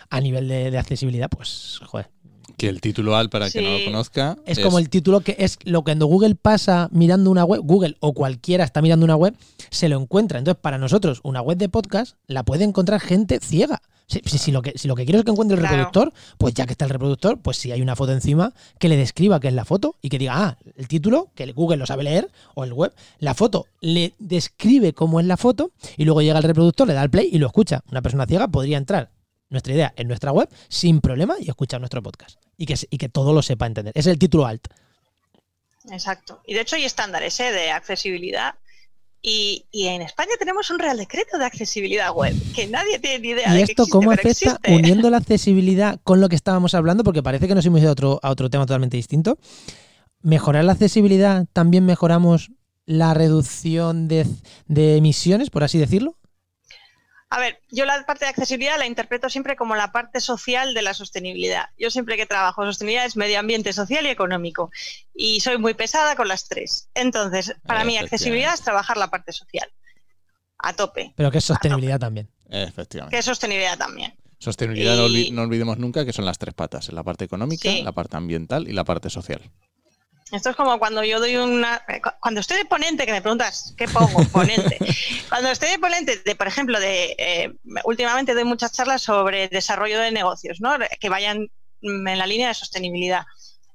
[0.10, 2.10] a nivel de, de accesibilidad, pues, joder.
[2.60, 5.58] Que el título al, para que no lo conozca, Es, como el título que es
[5.64, 9.36] lo que cuando Google pasa mirando una web, Google o cualquiera está mirando una web,
[9.72, 10.38] se lo encuentra.
[10.40, 13.82] Entonces, para nosotros, una web de podcast la puede encontrar gente ciega.
[14.08, 15.76] Si, si- si lo, que, si lo que quiero es que encuentre el Claro.
[15.86, 18.98] reproductor, pues ya que está el reproductor, pues si hay una foto encima, que le
[18.98, 21.86] describa qué es la foto y que diga, ah, el título, que el Google lo
[21.86, 26.22] sabe leer, o el web, la foto le describe cómo es la foto y luego
[26.24, 27.84] llega el reproductor, le da el play y lo escucha.
[27.92, 29.12] Una persona ciega podría entrar
[29.50, 32.40] nuestra idea en nuestra web sin problema y escuchar nuestro podcast.
[32.58, 33.94] Y que, y que todo lo sepa entender.
[33.96, 34.68] Es el título alt.
[35.92, 36.42] Exacto.
[36.46, 37.52] Y de hecho hay estándares ¿eh?
[37.52, 38.56] de accesibilidad.
[39.22, 43.28] Y, y, en España tenemos un real decreto de accesibilidad web, que nadie tiene ni
[43.30, 44.74] idea ¿Y de esto que existe, cómo afecta existe.
[44.74, 47.04] uniendo la accesibilidad con lo que estábamos hablando?
[47.04, 49.38] Porque parece que nos hemos ido a otro, a otro tema totalmente distinto.
[50.22, 52.52] ¿Mejorar la accesibilidad también mejoramos
[52.86, 54.26] la reducción de,
[54.68, 56.16] de emisiones, por así decirlo?
[57.32, 60.82] A ver, yo la parte de accesibilidad la interpreto siempre como la parte social de
[60.82, 61.70] la sostenibilidad.
[61.78, 64.72] Yo siempre que trabajo sostenibilidad es medio ambiente, social y económico.
[65.14, 66.90] Y soy muy pesada con las tres.
[66.96, 69.72] Entonces, para mí accesibilidad es trabajar la parte social.
[70.58, 71.14] A tope.
[71.16, 72.30] Pero que es sostenibilidad también.
[72.50, 73.16] Efectivamente.
[73.16, 74.16] Que es sostenibilidad también.
[74.40, 77.70] Sostenibilidad, no, Y- olvi- no olvidemos nunca que son las tres patas, la parte económica,
[77.70, 77.84] Sí.
[77.84, 79.42] la parte ambiental y la parte social.
[80.32, 81.82] Esto es como cuando yo doy una.
[81.88, 84.24] eh, cu- Cuando estoy de ponente, que me preguntas, ¿qué pongo?
[84.32, 84.78] Ponente.
[85.30, 87.16] cuando estoy de ponente, de, por ejemplo, de.
[87.18, 87.52] eh,
[87.84, 90.76] últimamente doy muchas charlas sobre desarrollo de negocios, ¿no?
[91.00, 91.48] Que vayan
[91.82, 93.24] en la línea de sostenibilidad.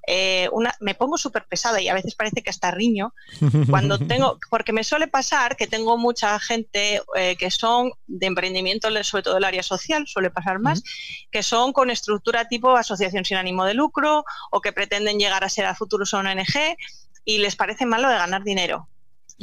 [0.07, 3.15] Eh, una, me pongo súper pesada y a veces parece que hasta riño
[3.71, 8.89] cuando tengo, porque me suele pasar que tengo mucha gente eh, que son de emprendimiento,
[9.03, 10.83] sobre todo el área social, suele pasar más,
[11.31, 15.49] que son con estructura tipo asociación sin ánimo de lucro o que pretenden llegar a
[15.49, 16.77] ser a futuro son ONG
[17.25, 18.89] y les parece malo de ganar dinero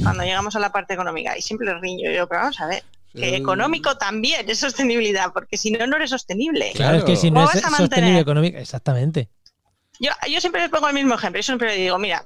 [0.01, 1.37] cuando llegamos a la parte económica.
[1.37, 2.83] Y siempre riño yo, pero vamos a ver,
[3.13, 6.71] que económico también es sostenibilidad, porque si no, no eres sostenible.
[6.75, 9.29] Claro, es que si no ¿Cómo es sostenible económico, exactamente.
[10.01, 11.39] Yo, yo siempre les pongo el mismo ejemplo.
[11.39, 12.25] Yo siempre le digo, mira,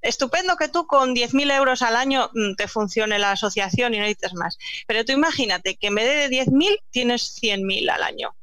[0.00, 4.04] estupendo que tú con 10.000 euros al año mm, te funcione la asociación y no
[4.04, 4.56] necesitas más.
[4.86, 8.34] Pero tú imagínate que en vez de 10.000 tienes 100.000 al año.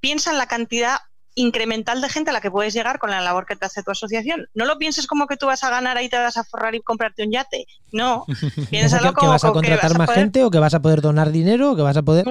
[0.00, 0.98] Piensa en la cantidad
[1.34, 3.90] incremental de gente a la que puedes llegar con la labor que te hace tu
[3.90, 4.48] asociación.
[4.54, 6.80] No lo pienses como que tú vas a ganar ahí te vas a forrar y
[6.80, 7.66] comprarte un yate.
[7.92, 10.42] No, Piensa piénsalo que, que como vas a como que contratar vas a más gente
[10.42, 12.24] o que vas a poder donar dinero o que vas a poder...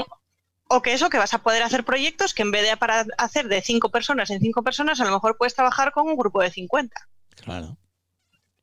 [0.67, 3.47] o que eso, que vas a poder hacer proyectos que en vez de para hacer
[3.47, 6.51] de cinco personas en cinco personas, a lo mejor puedes trabajar con un grupo de
[6.51, 7.07] 50.
[7.43, 7.77] Claro.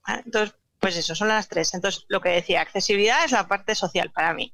[0.07, 0.23] ¿vale?
[0.25, 1.75] Entonces, pues eso, son las tres.
[1.75, 4.53] Entonces, lo que decía, accesibilidad es la parte social para mí.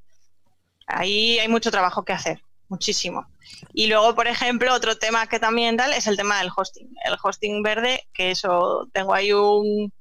[0.87, 3.27] Ahí hay mucho trabajo que hacer, muchísimo.
[3.73, 6.95] Y luego, por ejemplo, otro tema que también tal es el tema del hosting.
[7.05, 9.93] El hosting verde, que eso, tengo ahí un...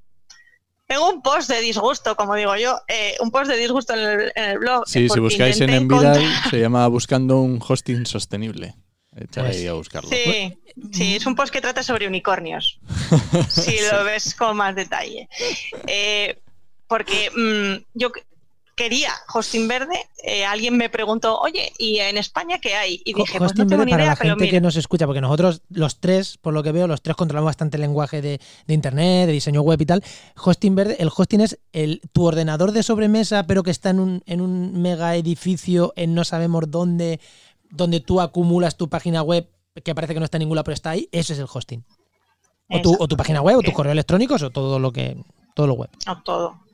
[0.88, 4.32] Tengo un post de disgusto, como digo yo, eh, un post de disgusto en el,
[4.36, 4.88] en el blog.
[4.88, 8.74] Sí, si porque buscáis en Envidal encontrar- se llama Buscando un hosting sostenible.
[9.16, 10.10] Echad Pues- ahí a buscarlo.
[10.10, 10.58] Sí,
[10.94, 12.80] sí, es un post que trata sobre unicornios.
[13.50, 15.28] si lo ves con más detalle.
[15.88, 16.40] Eh,
[16.88, 18.24] porque mm, yo que-
[18.78, 23.02] quería hosting verde, eh, alguien me preguntó, oye, ¿y en España qué hay?
[23.04, 24.76] Y dije, pues Hosting no tengo verde ni para idea, la pero gente que nos
[24.76, 28.22] escucha, porque nosotros los tres, por lo que veo, los tres controlamos bastante el lenguaje
[28.22, 30.04] de, de internet, de diseño web y tal.
[30.42, 34.24] Hosting verde, el hosting es el, tu ordenador de sobremesa, pero que está en un,
[34.28, 37.20] en un mega edificio en no sabemos dónde,
[37.72, 39.50] donde tú acumulas tu página web,
[39.84, 41.10] que parece que no está en ninguna, pero está ahí.
[41.12, 41.84] Ese es el hosting.
[42.70, 45.18] O tu, o tu página web, o tus correos electrónicos, o todo lo que.
[45.56, 45.90] Todo lo web.
[46.06, 46.67] No todo.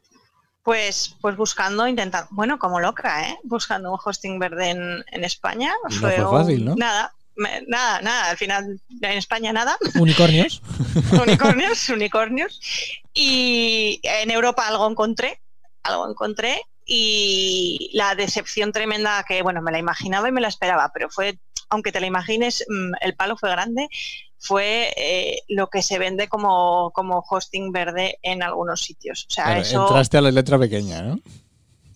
[0.63, 3.37] Pues, pues buscando, intentar, bueno, como loca, ¿eh?
[3.43, 5.73] Buscando un hosting verde en, en España.
[5.89, 6.75] No fue fácil, un- ¿no?
[6.75, 8.29] Nada, me- nada, nada.
[8.29, 9.77] Al final, en España nada.
[9.99, 10.61] Unicornios.
[11.21, 12.61] unicornios, unicornios.
[13.13, 15.41] Y en Europa algo encontré,
[15.83, 16.61] algo encontré.
[16.85, 21.37] Y la decepción tremenda que, bueno, me la imaginaba y me la esperaba, pero fue,
[21.73, 23.87] aunque te la imagines, mm, el palo fue grande,
[24.37, 29.25] fue eh, lo que se vende como, como hosting verde en algunos sitios.
[29.29, 29.81] O sea, Claro, eso...
[29.87, 31.19] Entraste a la letra pequeña, ¿no?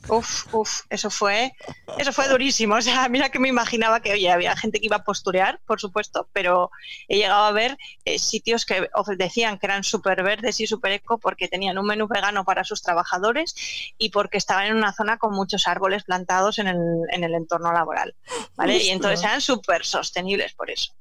[0.09, 1.53] Uf, uf, eso fue,
[1.97, 2.75] eso fue durísimo.
[2.75, 5.79] O sea, mira que me imaginaba que, oye, había gente que iba a posturear, por
[5.79, 6.71] supuesto, pero
[7.07, 11.17] he llegado a ver eh, sitios que decían que eran súper verdes y súper eco
[11.17, 13.55] porque tenían un menú vegano para sus trabajadores
[13.97, 16.77] y porque estaban en una zona con muchos árboles plantados en el,
[17.11, 18.15] en el entorno laboral.
[18.55, 18.81] ¿Vale?
[18.81, 20.93] Y entonces eran súper sostenibles por eso.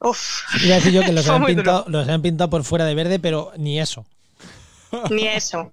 [0.00, 2.94] Uf, Iba a decir yo que los han, pintado, los han pintado por fuera de
[2.94, 4.04] verde, pero ni eso.
[5.10, 5.72] Ni eso,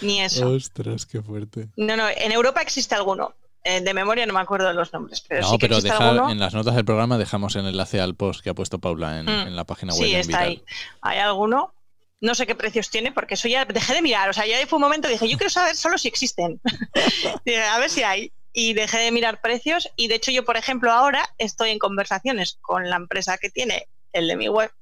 [0.00, 0.50] ni eso.
[0.50, 1.68] Ostras, qué fuerte.
[1.76, 3.34] No, no, en Europa existe alguno.
[3.64, 5.92] Eh, de memoria no me acuerdo de los nombres, pero no, sí que pero existe
[5.92, 6.30] deja- alguno.
[6.30, 9.26] en las notas del programa dejamos el enlace al post que ha puesto Paula en,
[9.26, 9.48] Mm.
[9.48, 10.62] en la página web Sí, está ahí.
[11.02, 11.74] Hay alguno.
[12.20, 14.28] No sé qué precios tiene, porque eso ya dejé de mirar.
[14.28, 16.60] O sea, ya fue un momento que dije, yo quiero saber solo si existen.
[17.44, 18.32] Dije, a ver si hay.
[18.52, 19.88] Y dejé de mirar precios.
[19.96, 23.86] Y de hecho, yo, por ejemplo, ahora estoy en conversaciones con la empresa que tiene
[24.12, 24.72] el de mi web,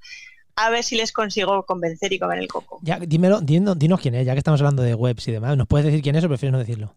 [0.57, 2.79] a ver si les consigo convencer y comer el coco.
[2.83, 5.57] Ya, dímelo, dinos, dinos quién es, ya que estamos hablando de webs y demás.
[5.57, 6.95] ¿Nos puedes decir quién es o prefieres no decirlo?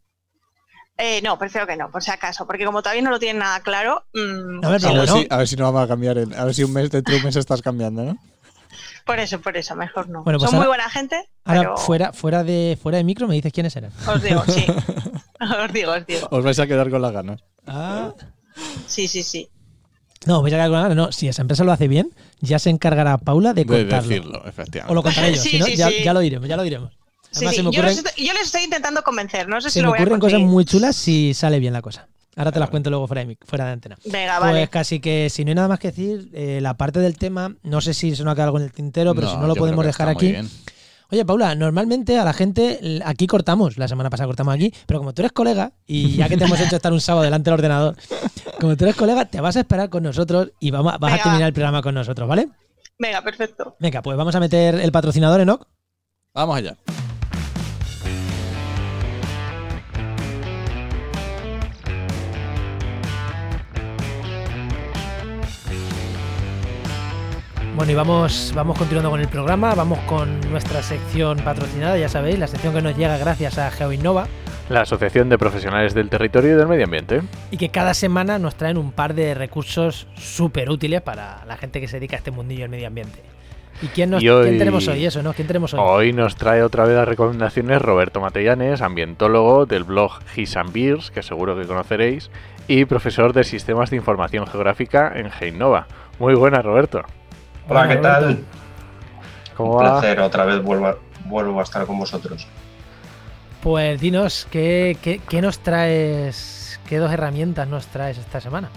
[0.97, 3.61] Eh, no, prefiero que no, por si acaso, porque como todavía no lo tienen nada
[3.61, 4.03] claro.
[4.13, 6.17] mm, A ver, A si, a ver si no vamos a cambiar.
[6.17, 8.17] a ver si un mes dentro de un mes estás cambiando, ¿no?
[9.05, 10.23] por eso, por eso, mejor no.
[10.23, 13.33] Bueno, pues Son muy buena gente, Ahora, pero fuera, fuera, de, fuera de micro, me
[13.35, 13.91] dices quiénes eran.
[14.07, 14.65] os digo, sí.
[15.65, 16.27] os digo, os digo.
[16.31, 17.43] Os vais a quedar con las ganas.
[17.65, 18.13] Ah,
[18.87, 19.49] Sí, sí, sí.
[20.25, 22.11] No, vais a calcular, no, si esa empresa lo hace bien,
[22.41, 24.09] ya se encargará Paula de De contarlo.
[24.09, 24.93] decirlo, O efectivamente.
[24.95, 25.95] lo contaré yo, Sí, si no, sí, ya, sí.
[26.03, 26.91] ya lo diremos, ya lo diremos.
[27.33, 29.69] Además, sí, se me yo, ocurren, les estoy, yo les estoy intentando convencer, no sé
[29.69, 30.51] si se lo voy a ocurren cosas conseguir.
[30.53, 32.07] muy chulas si sale bien la cosa.
[32.35, 33.97] Ahora te las cuento luego fuera de, fuera de antena.
[34.05, 34.67] Venga, Pues vale.
[34.69, 37.81] casi que si no hay nada más que decir, eh, la parte del tema, no
[37.81, 39.85] sé si se nos ha quedado algo en el tintero, pero si no lo podemos
[39.85, 40.31] dejar aquí.
[40.31, 40.49] bien.
[41.11, 45.13] Oye, Paula, normalmente a la gente aquí cortamos, la semana pasada cortamos aquí, pero como
[45.13, 47.95] tú eres colega y ya que te hemos hecho estar un sábado delante del ordenador,
[48.59, 51.23] como tú eres colega, te vas a esperar con nosotros y vamos, a- vas a
[51.23, 52.49] terminar el programa con nosotros, ¿vale?
[52.99, 53.75] Venga, perfecto.
[53.79, 55.65] Venga, pues vamos a meter el patrocinador, Enoch.
[56.33, 56.77] Vamos allá.
[67.79, 72.37] Bueno, y vamos, vamos continuando con el programa, vamos con nuestra sección patrocinada, ya sabéis,
[72.37, 74.27] la sección que nos llega gracias a GeoInnova
[74.67, 77.21] La Asociación de Profesionales del Territorio y del Medio Ambiente.
[77.51, 81.79] y que cada semana nos traen un par de recursos súper útiles para la gente
[81.79, 83.21] que se dedica a este mundillo del medio ambiente.
[83.81, 85.05] ¿Y quién, nos, Y hoy- quién tenemos hoy?
[85.05, 85.31] Eso, ¿no?
[85.31, 85.79] ¿Quién tenemos hoy?
[85.81, 91.11] Hoy nos trae otra vez las recomendaciones Roberto Matellanes, ambientólogo del blog His and Beers,
[91.11, 92.29] que seguro que conoceréis,
[92.67, 95.87] y profesor de Sistemas de Información Geográfica en Heinova.
[96.19, 97.03] Muy buenas, Roberto.
[97.69, 98.23] Hola, ¿qué tal?
[98.23, 98.43] Roberto.
[99.55, 99.79] ¿Cómo Un va?
[99.99, 102.47] placer, otra vez vuelvo a, vuelvo a estar con vosotros.
[103.61, 106.79] Pues dinos, ¿qué, qué, qué nos traes?
[106.87, 108.69] ¿Qué dos herramientas nos traes esta semana?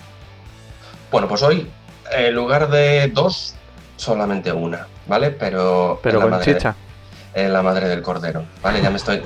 [1.10, 1.70] Bueno, pues hoy,
[2.10, 3.54] en lugar de dos,
[3.96, 5.30] solamente una, ¿vale?
[5.30, 6.74] Pero, Pero en, la con madre, chicha.
[7.34, 8.82] en la madre del cordero, ¿vale?
[8.82, 9.22] Ya me estoy...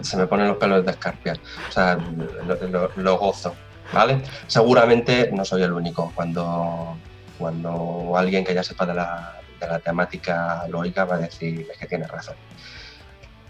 [0.00, 1.34] se me ponen los pelos de escarpia.
[1.68, 3.54] O sea, lo, lo- lo gozo,
[3.92, 4.22] ¿vale?
[4.46, 6.10] Seguramente no soy el único.
[6.14, 6.96] Cuando,
[7.38, 11.66] cuando alguien que ya sepa de la, de la temática lo oiga va a decir
[11.70, 12.36] es que tiene razón.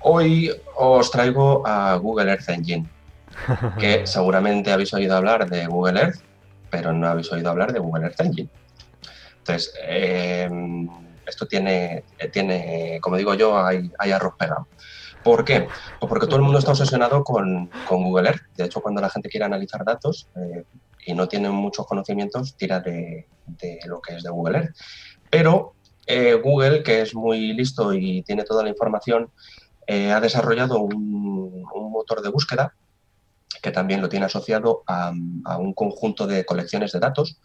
[0.01, 2.89] Hoy os traigo a Google Earth Engine.
[3.78, 6.20] que seguramente habéis oído hablar de Google Earth,
[6.70, 8.49] pero no habéis oído hablar de Google Earth Engine.
[9.39, 10.49] Entonces, eh,
[11.26, 14.66] esto tiene, tiene, como digo yo, hay, hay arroz pegado.
[15.22, 15.68] ¿Por qué?
[15.99, 18.43] Pues porque todo el mundo está obsesionado con, con Google Earth.
[18.57, 20.64] De hecho, cuando la gente quiere analizar datos eh,
[21.07, 23.26] y no tiene muchos conocimientos, tira de,
[23.86, 24.76] lo que es de Google Earth.
[25.30, 25.74] Pero
[26.07, 29.30] eh, Google, que es muy listo y tiene toda la información,
[29.86, 32.74] eh, ha desarrollado un, motor de búsqueda
[33.62, 35.12] que también lo tiene asociado a,
[35.44, 37.40] a un conjunto de colecciones de datos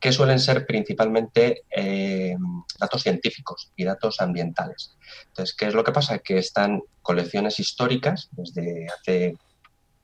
[0.00, 2.36] que suelen ser principalmente eh,
[2.78, 4.96] datos científicos y datos ambientales.
[5.28, 6.18] Entonces, ¿qué es lo que pasa?
[6.18, 9.36] Que están colecciones históricas desde hace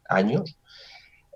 [0.09, 0.57] años,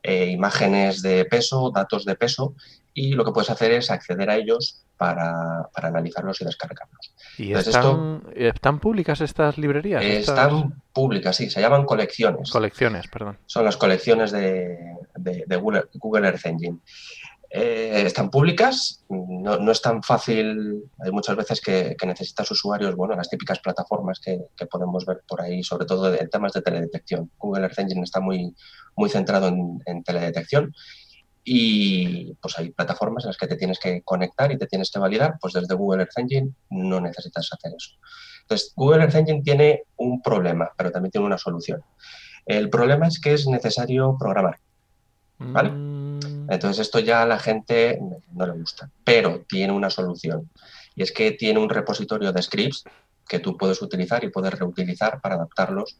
[0.06, 2.54] eh, imágenes de peso, datos de peso,
[2.94, 7.12] y lo que puedes hacer es acceder a ellos para, para analizarlos y descargarlos.
[7.36, 10.02] ¿Y Entonces, están, están públicas estas librerías?
[10.02, 12.50] Eh, estas están públicas, sí, se llaman colecciones.
[12.50, 13.36] colecciones, perdón.
[13.44, 14.78] son las colecciones de,
[15.16, 16.78] de- de Google, Google Earth Engine.
[17.48, 23.14] Eh, están públicas, no, no es tan fácil, hay muchas veces que, necesitas usuarios, bueno,
[23.14, 27.30] las típicas plataformas que, que podemos ver por ahí, sobre todo en temas de teledetección.
[27.38, 28.54] Google Earth Engine está muy,
[28.96, 30.74] muy centrado en, en teledetección
[31.48, 34.98] y pues hay plataformas en las que te tienes que conectar y te tienes que
[34.98, 37.90] validar, pues desde Google Earth Engine no necesitas hacer eso.
[38.42, 41.82] Entonces, Google Earth Engine tiene un problema, pero también tiene una solución.
[42.44, 44.58] El problema es que es necesario programar.
[45.38, 45.70] ¿Vale?
[45.70, 45.95] Mm,
[46.48, 47.98] Entonces esto ya a la gente
[48.32, 50.50] no le gusta, pero tiene una solución.
[50.94, 52.84] Y es que tiene un repositorio de scripts
[53.28, 55.98] que tú puedes utilizar y puedes reutilizar para adaptarlos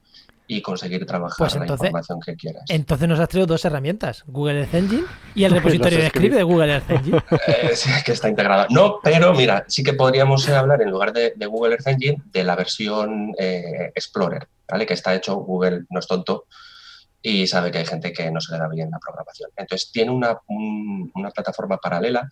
[0.49, 2.63] y conseguir trabajar Pues la información que quieras.
[2.69, 6.43] Entonces nos has traído dos herramientas, Google Earth Engine y el repositorio de script de
[6.43, 7.23] Google Earth Engine.
[7.47, 8.67] Eh, sí, que está integrada.
[8.71, 12.23] No, pero mira, sí que podríamos eh, hablar en lugar de, de Google Earth Engine
[12.33, 14.87] de la versión eh, Explorer, ¿vale?
[14.87, 16.45] Que está hecho, Google no es tonto
[17.23, 19.51] y sabe que hay gente que no se le da bien la programación.
[19.57, 22.29] Entonces tiene una, un- una plataforma paralela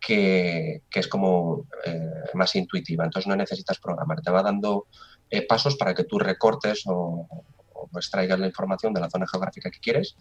[0.00, 1.98] que, que es como eh,
[2.34, 4.86] más intuitiva, entonces no necesitas programar, te va dando
[5.30, 7.26] eh, pasos para que tú recortes o,
[7.72, 10.16] o extraigas la información de la zona geográfica que quieres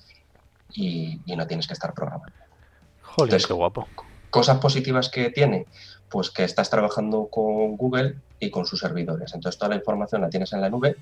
[0.70, 2.36] y, y no tienes que estar programando.
[3.02, 3.88] Jolín, Entonces, qué guapo.
[4.30, 5.68] cosas positivas que tiene,
[6.10, 9.34] pues que estás trabajando con Google y con sus servidores.
[9.34, 10.98] Entonces toda la información la tienes en la nube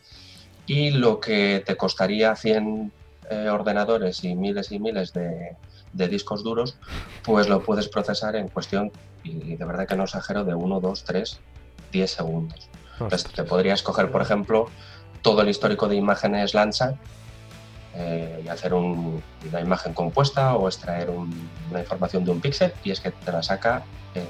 [0.67, 2.91] y lo que te costaría 100
[3.29, 5.55] eh, ordenadores y miles y miles de,
[5.93, 6.77] de discos duros,
[7.23, 8.91] pues lo puedes procesar en cuestión,
[9.23, 11.39] y de verdad que no exagero, de 1, 2, 3,
[11.91, 12.69] 10 segundos.
[12.99, 14.69] Entonces te podrías coger, por ejemplo,
[15.21, 16.95] todo el histórico de imágenes Landsat
[17.95, 22.73] eh, y hacer un- una imagen compuesta o extraer un- una información de un píxel
[22.83, 24.25] y es que te la saca en,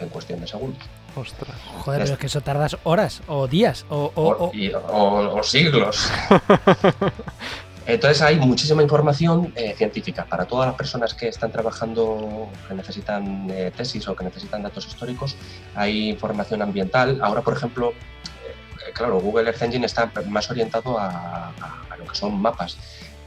[0.00, 0.82] en cuestión de segundos.
[1.16, 1.56] Ostras.
[1.84, 4.12] Joder, pero es que eso tardas horas o días o...
[4.14, 6.10] o- O, o- y- o- o siglos.
[7.86, 13.48] Entonces hay muchísima información eh, científica para todas las personas que están trabajando, que necesitan
[13.50, 15.36] eh, tesis o que necesitan datos históricos.
[15.76, 17.20] Hay información ambiental.
[17.22, 21.52] Ahora, por ejemplo, eh, claro, Google Earth Engine está más orientado a, a-
[21.90, 22.76] a lo que son mapas.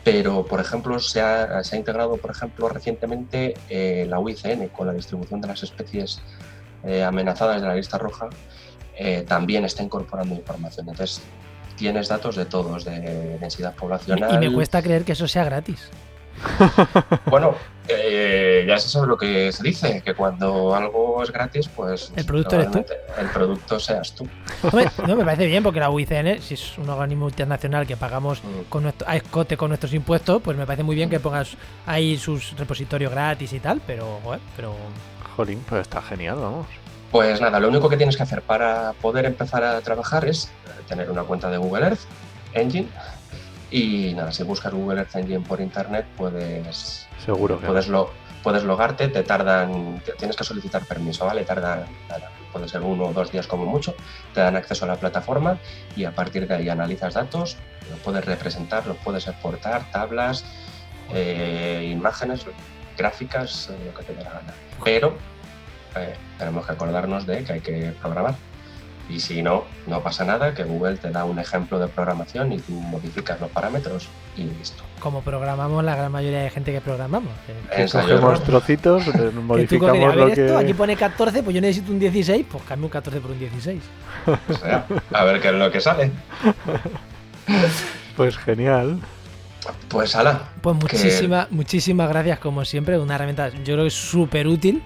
[0.04, 4.88] Pero, por ejemplo, se ha, se ha integrado, por ejemplo, recientemente eh, la UICN con
[4.88, 6.20] la distribución de las especies
[6.84, 8.30] eh, amenazadas de la lista roja.
[8.98, 10.90] eh, también está incorporando información.
[10.90, 11.22] Entonces,
[11.78, 14.34] tienes datos de todos, de densidad poblacional.
[14.44, 15.90] Y me cuesta creer que eso sea gratis.
[17.26, 17.54] Bueno,
[17.88, 22.26] eh, ya se sabe lo que se dice, que cuando algo es gratis, pues El
[22.26, 22.86] producto eres tú.
[23.18, 24.28] El producto seas tú.
[24.64, 28.42] Hombre, no me parece bien porque la UICN, si es un organismo internacional que pagamos
[28.44, 28.70] Mm.
[28.70, 31.56] con nuestro, a escote con nuestros impuestos, pues me parece muy bien que pongas
[31.86, 34.76] ahí sus repositorios gratis y tal, pero, joder, pero
[35.40, 36.68] Jolín, pues está genial, vamos.
[37.12, 40.72] Pues nada, lo único que tienes que hacer para poder empezar a trabajar es eh,
[40.86, 42.02] tener una cuenta de Google Earth
[42.54, 42.90] Engine.
[43.72, 47.68] Y nada, si buscas Google Earth Engine por internet, puedes, Seguro que.
[47.68, 48.12] puedes, lo,
[48.44, 51.46] puedes logarte, te tardan, te- tienes que solicitar permiso, ¿vale?
[51.46, 53.96] Tarda, nada, puede ser uno o dos días como mucho,
[54.34, 55.58] te dan acceso a la plataforma
[55.96, 57.56] y a partir de ahí analizas datos,
[57.90, 60.44] los puedes representar, los puedes exportar, tablas,
[61.14, 62.46] eh, imágenes,
[62.98, 64.54] gráficas, eh, lo que te dé la gana.
[64.84, 65.16] Pero
[65.96, 68.36] eh, tenemos que acordarnos de que hay que programar.
[69.10, 72.60] Y si no, no pasa nada, que Google te da un ejemplo de programación y
[72.60, 74.08] tú modificas los parámetros
[74.38, 74.84] y listo.
[75.00, 77.34] como programamos la gran mayoría de gente que programamos.
[77.72, 80.46] Ensayo Cogemos trocitos, eh, que tú modificamos coges, a lo ver que.
[80.46, 83.40] esto, aquí pone 14, pues yo necesito un 16, pues cambio un 14 por un
[83.40, 83.82] 16.
[84.50, 86.12] O sea, a ver qué es lo que sale.
[88.16, 89.00] Pues genial.
[89.88, 93.94] Pues ala, Pues Que- muchísimas, muchísimas gracias como siempre, una herramienta yo creo que es
[93.94, 94.82] súper útil.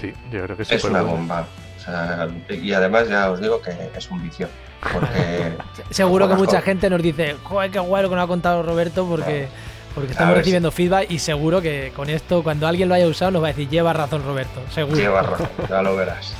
[0.00, 0.74] Sí, yo creo que sí.
[0.74, 1.46] es una bomba.
[1.78, 4.48] O sea, y además ya os digo que es un vicio.
[4.92, 5.56] Porque
[5.90, 9.06] Seguro que mucha gente nos dice, joder, qué guay lo que nos ha contado Roberto,
[9.06, 9.48] porque,
[9.94, 13.30] porque estamos ver, recibiendo feedback y seguro que con esto, cuando alguien lo haya usado,
[13.30, 14.96] nos va a decir, lleva razón Roberto, seguro.
[14.98, 16.34] lleva razón, ya lo verás.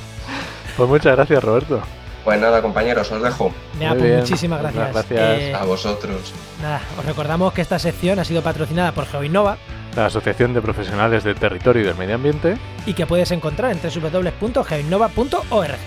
[0.77, 1.81] Pues muchas gracias, Roberto.
[2.23, 3.51] Pues nada, compañeros, os dejo.
[3.77, 4.93] Pues muchísimas muchas gracias.
[5.09, 5.39] gracias.
[5.41, 6.33] Eh, A vosotros.
[6.61, 9.57] nada, os recordamos que esta sección ha sido patrocinada por GeoInnova
[9.95, 12.57] La Asociación de Profesionales del Territorio y del Medio Ambiente.
[12.85, 15.77] y que puedes encontrar en www.geoinnova.org.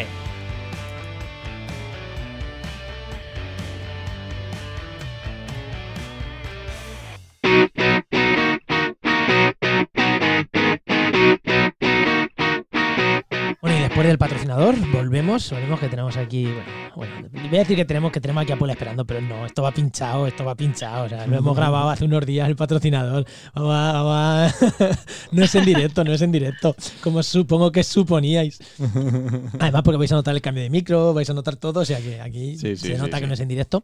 [13.61, 17.77] Bueno, y después del patrocinador, volvemos, volvemos que tenemos aquí, bueno, bueno, voy a decir
[17.77, 20.55] que tenemos que tenemos aquí a Paul esperando, pero no, esto va pinchado, esto va
[20.55, 23.25] pinchado, o sea, lo hemos grabado hace unos días el patrocinador,
[23.55, 28.59] no es en directo, no es en directo, como supongo que suponíais.
[29.59, 31.99] Además, porque vais a notar el cambio de micro, vais a notar todo, o sea
[31.99, 33.83] que aquí Sí, sí, se sí, nota que no es en directo.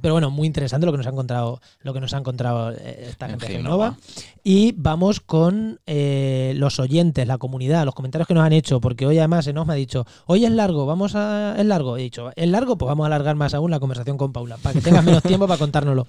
[0.00, 3.08] Pero bueno, muy interesante lo que nos ha encontrado, lo que nos ha encontrado eh,
[3.10, 3.96] esta En gente de Genova.
[4.42, 9.06] Y vamos con eh, los oyentes, la comunidad, los comentarios que nos han hecho, porque
[9.06, 11.56] hoy además Enoch me ha dicho, hoy es largo, vamos a.
[11.58, 11.96] Es largo.
[11.98, 14.72] He dicho, es largo, pues vamos a alargar más aún la conversación con Paula, para
[14.72, 16.06] que tengas menos tiempo para contárnoslo.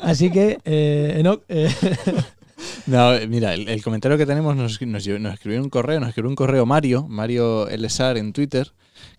[0.00, 1.68] Así que, eh, Enoch, eh,
[2.86, 6.30] No, mira, el, el comentario que tenemos nos, nos, nos escribió un correo, nos escribió
[6.30, 8.72] un correo Mario, Mario Elesar en Twitter,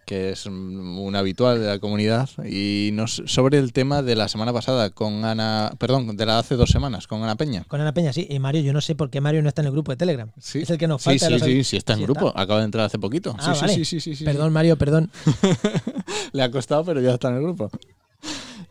[0.06, 4.52] que es un habitual de la comunidad, y nos sobre el tema de la semana
[4.52, 7.64] pasada con Ana, perdón, de la hace dos semanas, con Ana Peña.
[7.68, 8.28] con Ana Peña, sí.
[8.30, 10.30] Y Mario, yo no sé por qué Mario no está en el grupo de Telegram.
[10.40, 10.60] Sí.
[10.64, 11.40] Es el que nos Sí, falta.
[11.40, 12.34] sí, sí, sí, está en Sí grupo.
[12.36, 13.36] Acaba de entrar hace poquito.
[13.40, 13.74] Ah, sí, vale.
[13.86, 14.24] sí, sí, sí.
[14.26, 15.10] Perdón, Mario, perdón.
[16.34, 17.70] Le ha costado, pero ya está en el grupo.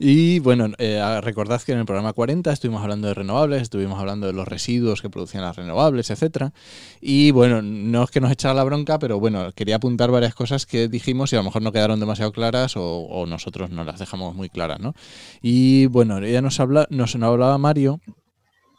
[0.05, 4.26] Y bueno, eh, recordad que en el programa 40 estuvimos hablando de renovables, estuvimos hablando
[4.26, 6.53] de los residuos que producían las renovables, etcétera.
[7.00, 10.66] Y bueno, no es que nos echara la bronca, pero bueno, quería apuntar varias cosas
[10.66, 14.34] que dijimos y a lo mejor no quedaron demasiado claras o, nosotros no las dejamos
[14.34, 14.92] muy claras, ¿no?
[15.40, 18.00] Y bueno, ella nos habla, nos hablaba Mario.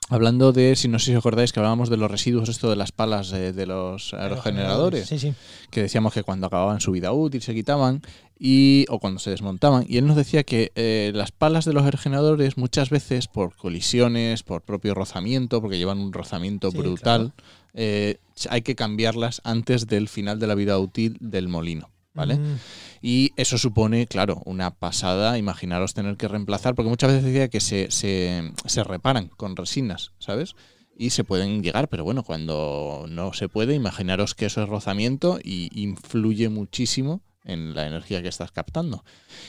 [0.09, 2.75] Hablando de, si no sé si os acordáis, que hablábamos de los residuos, esto de
[2.75, 5.33] las palas de, de los aerogeneradores Sí, sí.
[5.71, 8.01] que decíamos que cuando acababan su vida útil se quitaban
[8.37, 9.85] y o cuando se desmontaban.
[9.87, 14.43] Y él nos decía que eh, las palas de los aerogeneradores muchas veces por colisiones
[14.43, 17.31] por propio rozamiento porque llevan un rozamiento Sí, brutal
[17.73, 18.17] eh,
[18.49, 22.57] hay que cambiarlas antes del final de la vida útil del molino vale Mm,
[23.01, 25.37] y eso supone, claro, una pasada.
[25.37, 30.13] Imaginaros tener que reemplazar, porque muchas veces decía que se, se, se reparan con resinas,
[30.19, 30.55] ¿sabes?
[30.97, 35.39] Y se pueden llegar, pero bueno, cuando no se puede, imaginaros que eso es rozamiento
[35.43, 39.03] y influye muchísimo en la energía que estás captando.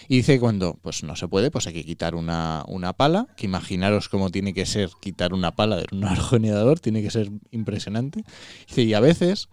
[0.09, 3.29] Y dice que cuando pues no se puede, pues hay que quitar una, una pala,
[3.37, 7.31] que imaginaros cómo tiene que ser quitar una pala de un aerogenerador, tiene que ser
[7.51, 8.25] impresionante.
[8.67, 9.49] Dice, y a veces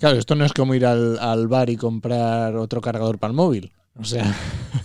[0.00, 3.36] Claro, esto no es como ir al, al bar y comprar otro cargador para el
[3.36, 3.72] móvil.
[3.96, 4.34] o sea,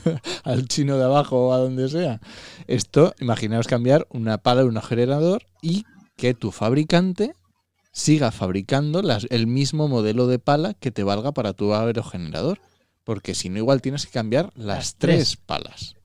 [0.43, 2.19] al chino de abajo o a donde sea.
[2.67, 5.85] Esto, imaginaos cambiar una pala de un generador y
[6.17, 7.33] que tu fabricante
[7.91, 12.59] siga fabricando las- el mismo modelo de pala que te valga para tu aerogenerador.
[13.05, 15.15] Porque si no, igual tienes que cambiar las, Las tres.
[15.15, 15.37] tres.
[15.37, 15.95] palas.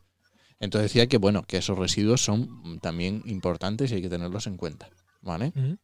[0.60, 4.56] Entonces decía que, bueno, que esos residuos son también importantes y hay que tenerlos en
[4.58, 4.88] cuenta.
[5.22, 5.52] ¿Vale?
[5.56, 5.78] Ujú.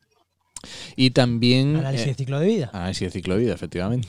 [0.96, 1.76] Y también...
[1.76, 2.70] Análisis eh, de ciclo de vida.
[2.72, 4.08] Análisis de ciclo de vida, efectivamente.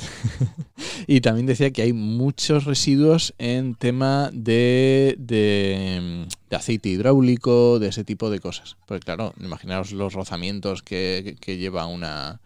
[1.08, 7.90] y también decía que hay muchos residuos en tema de, de, de aceite hidráulico, de
[7.90, 8.78] ese tipo de cosas.
[8.86, 12.40] Porque claro, imaginaos los rozamientos que, que lleva una,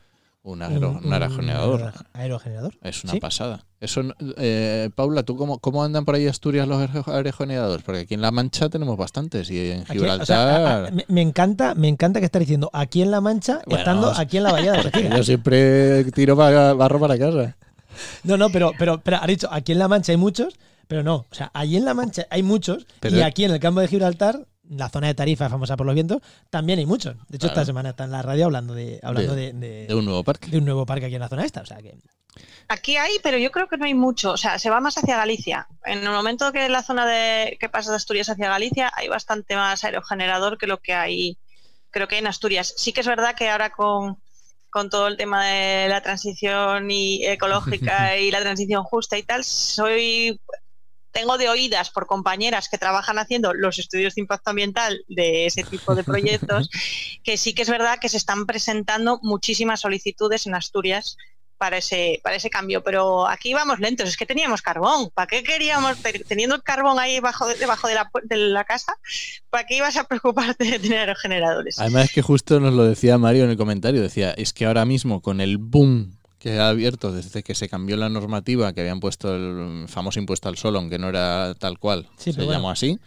[0.43, 1.93] un, aero- un aerogenerador.
[2.13, 2.73] aerogenerador.
[2.81, 3.19] Es una Sí.
[3.19, 3.63] pasada.
[3.79, 4.01] Eso,
[4.37, 7.83] eh, Paula, ¿tú cómo, cómo andan por ahí Asturias los aero- aerogeneradores?
[7.83, 10.21] Porque aquí en La Mancha tenemos bastantes y en Gibraltar...
[10.21, 13.21] o sea, a- a- me, me encanta, me encanta que estás diciendo aquí en La
[13.21, 14.91] Mancha, Bueno, estando aquí en la Algeciras.
[15.17, 17.55] yo siempre tiro para- barro para casa.
[18.23, 20.55] No, no, pero, pero, pero has dicho, aquí en La Mancha hay muchos,
[20.87, 21.15] pero no.
[21.29, 23.87] O sea, allí en La Mancha hay muchos Pero- y aquí en el campo de
[23.87, 26.19] Gibraltar, la zona de Tarifa famosa por los vientos,
[26.49, 27.15] también hay muchos.
[27.27, 27.61] De hecho, Claro.
[27.61, 30.23] esta semana está en la radio hablando de hablando De- de, de- De un nuevo
[30.23, 30.47] parque.
[30.49, 31.61] de un nuevo parque aquí en la zona esta.
[31.61, 31.95] O sea que
[32.69, 34.31] Aquí hay, pero yo creo que no hay mucho.
[34.31, 35.67] O sea, se va más hacia Galicia.
[35.83, 39.55] En el momento que la zona de que pasa de Asturias hacia Galicia hay bastante
[39.57, 41.37] más aerogenerador que lo que hay,
[41.89, 42.73] creo que hay en Asturias.
[42.77, 44.17] Sí que es verdad que ahora con,
[44.69, 49.43] con todo el tema de la transición y ecológica y la transición justa y tal,
[49.43, 50.39] soy
[51.11, 55.63] tengo de oídas por compañeras que trabajan haciendo los estudios de impacto ambiental de ese
[55.63, 56.69] tipo de proyectos,
[57.23, 61.17] que sí que es verdad que se están presentando muchísimas solicitudes en Asturias
[61.57, 65.43] para ese, para ese cambio, pero aquí vamos lentos, es que teníamos carbón, ¿para qué
[65.43, 68.95] queríamos, te- teniendo el carbón ahí bajo, debajo de la, de la casa,
[69.51, 71.77] ¿para qué ibas a preocuparte de tener aerogeneradores?
[71.77, 74.85] Además es que justo nos lo decía Mario en el comentario, decía, es que ahora
[74.85, 78.99] mismo con el boom que ha abierto desde que se cambió la normativa, que habían
[78.99, 82.53] puesto el famoso impuesto al sol, aunque no era tal cual, Sí, se bueno.
[82.53, 82.97] llamó así,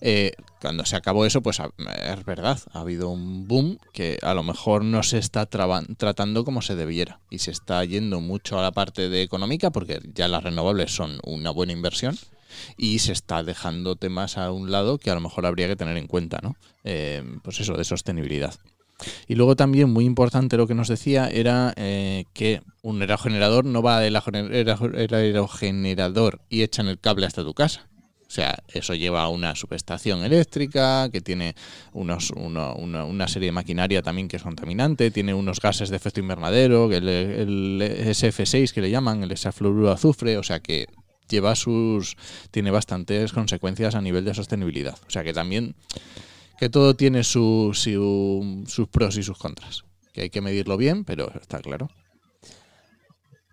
[0.00, 0.30] eh,
[0.60, 1.70] cuando se acabó eso, pues a-
[2.12, 6.62] es verdad, ha habido un boom que a lo mejor no se está tratando como
[6.62, 10.44] se debiera y se está yendo mucho a la parte de económica, porque ya las
[10.44, 12.16] renovables son una buena inversión
[12.76, 15.96] y se está dejando temas a un lado que a lo mejor habría que tener
[15.96, 16.54] en cuenta, ¿no?
[16.84, 18.54] Eh, pues eso, de sostenibilidad.
[19.26, 23.82] Y luego también muy importante lo que nos decía era eh, que un aerogenerador no
[23.82, 27.88] va del aerogener- aero- el aerogenerador y echan el cable hasta tu casa.
[28.26, 31.54] O sea, eso lleva a una subestación eléctrica que tiene
[31.92, 35.96] unos, uno- una, una serie de maquinaria también que es contaminante, tiene unos gases de
[35.96, 40.86] efecto invernadero, el, el SF6 que le llaman, el hexafluoruro azufre, o sea que
[41.28, 42.16] lleva sus
[42.50, 44.96] tiene bastantes consecuencias a nivel de sostenibilidad.
[45.06, 45.74] O sea que también
[46.58, 49.84] que todo tiene su- su- sus pros y sus contras.
[50.12, 51.90] Que hay que medirlo bien, pero está claro.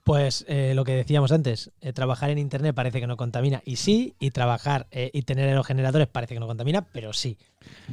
[0.03, 3.75] Pues eh, lo que decíamos antes, eh, trabajar en internet parece que no contamina y
[3.75, 7.37] sí, y trabajar eh, y tener aerogeneradores parece que no contamina, pero sí.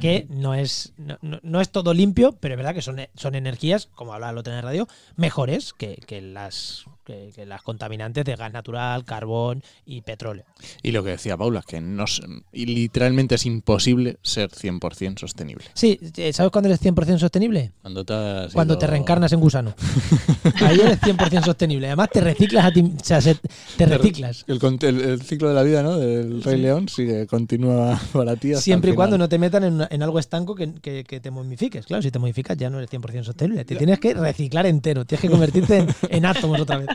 [0.01, 3.89] Que no es, no, no- es todo limpio, pero es verdad que son, son energías,
[3.93, 4.87] como hablaba lo en radio,
[5.17, 10.45] mejores que, que las, que, que las contaminantes de gas natural, carbón y petróleo.
[10.83, 12.05] Y lo que decía Paula, que no,
[12.53, 15.65] literalmente es imposible ser 100% sostenible.
[15.73, 17.71] Sí, eh, ¿sabes cuándo eres 100% sostenible?
[17.81, 19.73] Cuando te, has Cuando ido- te reencarnas en gusano.
[20.61, 21.87] Ahí eres 100% sostenible.
[21.87, 23.37] Además, te reciclas a ti, o sea, se-
[23.77, 24.45] te reciclas.
[24.47, 25.97] El, cont- el- el ciclo de la vida, ¿no?
[25.97, 28.51] Del Rey León sigue, continúa para ti.
[28.51, 31.19] hasta Siempre y cuando no te metan en, una- en algo estanco que, que- que
[31.19, 31.85] te momifiques.
[31.85, 33.65] Claro, si te modificas ya no eres 100% sostenible.
[33.65, 35.05] Te tienes que reciclar entero.
[35.05, 36.87] Tienes que convertirte en, en átomos otra vez.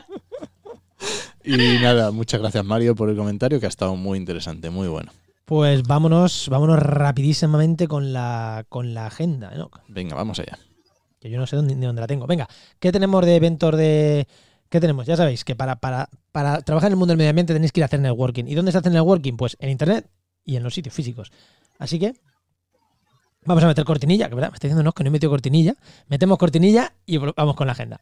[1.45, 5.13] Y nada, muchas gracias Mario por el comentario, que ha estado muy interesante, muy bueno.
[5.45, 9.53] Pues vámonos, vámonos rapidísimamente con la, con la agenda.
[9.55, 9.71] ¿no?
[9.89, 10.59] Venga, vamos allá.
[11.21, 12.27] Que yo no sé dónde, ni dónde la tengo.
[12.27, 14.27] Venga, ¿qué tenemos de eventos de...
[14.71, 15.07] ¿Qué tenemos?
[15.07, 17.81] Ya sabéis que para, para, para trabajar en el mundo del medio ambiente tenéis que
[17.81, 18.45] ir a hacer networking.
[18.47, 19.37] ¿Y dónde se hace networking?
[19.37, 20.09] Pues en internet
[20.45, 21.31] y en los sitios físicos.
[21.79, 22.15] Así que
[23.45, 25.75] vamos a meter cortinilla, que verdad, me está diciendo no, que no he metido cortinilla.
[26.09, 28.01] Metemos cortinilla y vamos con la agenda.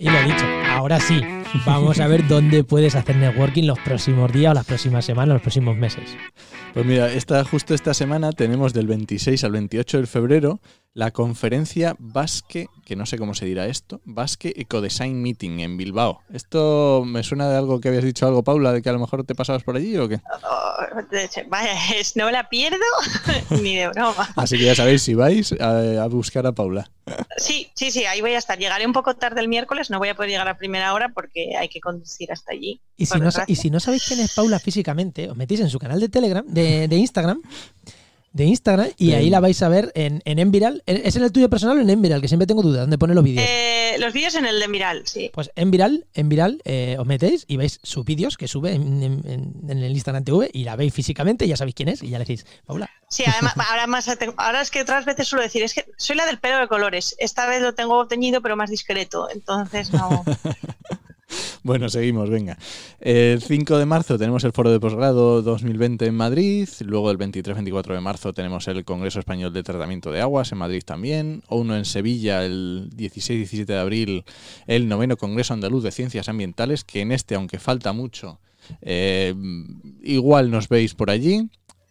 [0.00, 1.20] Y lo he dicho, ahora sí,
[1.66, 5.42] vamos a ver dónde puedes hacer networking los próximos días o las próximas semanas, los
[5.42, 6.16] próximos meses.
[6.72, 10.60] Pues mira, esta, justo esta semana tenemos del 26 al 28 de febrero
[10.94, 16.22] la conferencia Basque, que no sé cómo se dirá esto, Basque Ecodesign Meeting en Bilbao.
[16.32, 19.22] ¿Esto me suena de algo que habías dicho algo, Paula, de que a lo mejor
[19.24, 20.20] te pasabas por allí o qué?
[20.42, 21.02] Oh,
[21.48, 22.78] vaya, es- no la pierdo
[23.62, 24.28] ni de broma.
[24.34, 26.90] Así que ya sabéis, si vais a, a buscar a Paula.
[27.36, 28.58] Sí, sí, sí, ahí voy a estar.
[28.58, 31.56] Llegaré un poco tarde el miércoles, no voy a poder llegar a primera hora porque
[31.56, 32.80] hay que conducir hasta allí.
[32.96, 33.56] Y si, no, sa- y desgracia.
[33.62, 36.88] si no sabéis quién es Paula físicamente, os metéis en su canal de Telegram, de,
[36.88, 37.40] de Instagram,
[38.32, 39.14] de Instagram y Sí.
[39.14, 40.82] ahí la vais a ver en, en Enviral.
[40.86, 42.20] ¿Es en el tuyo personal o en Enviral?
[42.20, 43.44] Que siempre tengo dudas, ¿dónde pone los vídeos?
[43.48, 45.30] Eh, los vídeos en el de Miral, sí.
[45.32, 49.02] Pues en Viral, en Viral eh, os metéis y veis sus vídeos que sube en,
[49.02, 52.10] en- en- en el Instagram TV y la veis físicamente, ya sabéis quién es y
[52.10, 52.88] ya le decís, Paula.
[53.08, 56.26] Sí, además, ahora, más, ahora es que otras veces suelo decir, es que soy la
[56.26, 57.16] del pelo de colores.
[57.18, 59.28] Esta vez lo tengo teñido, pero más discreto.
[59.32, 60.24] Entonces, no.
[61.62, 62.56] Bueno, seguimos, venga.
[63.00, 66.68] El 5 de marzo tenemos el Foro de Posgrado 2020 en Madrid.
[66.80, 70.82] Luego el 23-24 de marzo tenemos el Congreso Español de Tratamiento de Aguas en Madrid
[70.84, 71.42] también.
[71.48, 74.24] O uno en Sevilla el 16-17 de abril,
[74.66, 78.40] el noveno Congreso Andaluz de Ciencias Ambientales, que en este, aunque falta mucho,
[78.82, 79.34] eh,
[80.02, 81.48] igual nos veis por allí.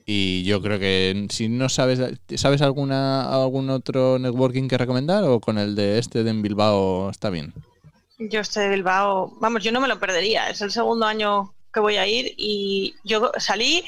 [0.09, 1.99] Y yo creo que si no sabes,
[2.35, 7.09] ¿sabes alguna algún otro networking que recomendar o con el de este de en Bilbao
[7.09, 7.53] está bien?
[8.19, 10.49] Yo estoy de Bilbao, vamos, yo no me lo perdería.
[10.49, 13.83] Es el segundo año que voy a ir y yo salí,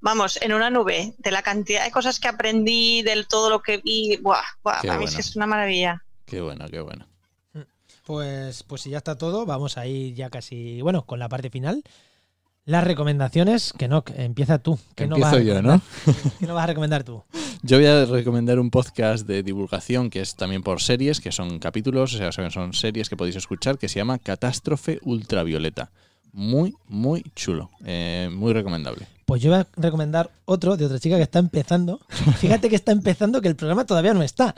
[0.00, 3.78] vamos, en una nube de la cantidad de cosas que aprendí, del todo lo que
[3.78, 4.16] vi.
[4.16, 5.16] Buah, buah, para mí es bueno.
[5.16, 6.02] que es una maravilla.
[6.24, 7.06] Qué bueno, qué bueno.
[8.06, 11.50] Pues, pues si ya está todo, vamos a ir ya casi, bueno, con la parte
[11.50, 11.82] final.
[12.64, 14.78] Las recomendaciones, que no, que empieza tú.
[14.94, 15.80] Que no vas a Empiezo yo, recomendar?
[16.06, 16.32] ¿no?
[16.38, 17.22] ¿Qué no vas a recomendar tú?
[17.66, 21.58] Yo voy a recomendar un podcast de divulgación que es también por series, que son
[21.58, 25.90] capítulos, o sea, son- series que podéis escuchar, que se llama Catástrofe Ultravioleta.
[26.32, 27.70] Muy, muy chulo.
[27.84, 29.06] eh, muy recomendable.
[29.24, 32.00] Pues yo voy a recomendar otro de otra chica que está empezando.
[32.38, 34.54] Fíjate que está empezando, que el programa todavía no está.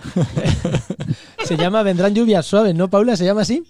[1.45, 3.17] se llama Vendrán lluvias suaves, ¿no, Paula?
[3.17, 3.63] ¿Se llama así?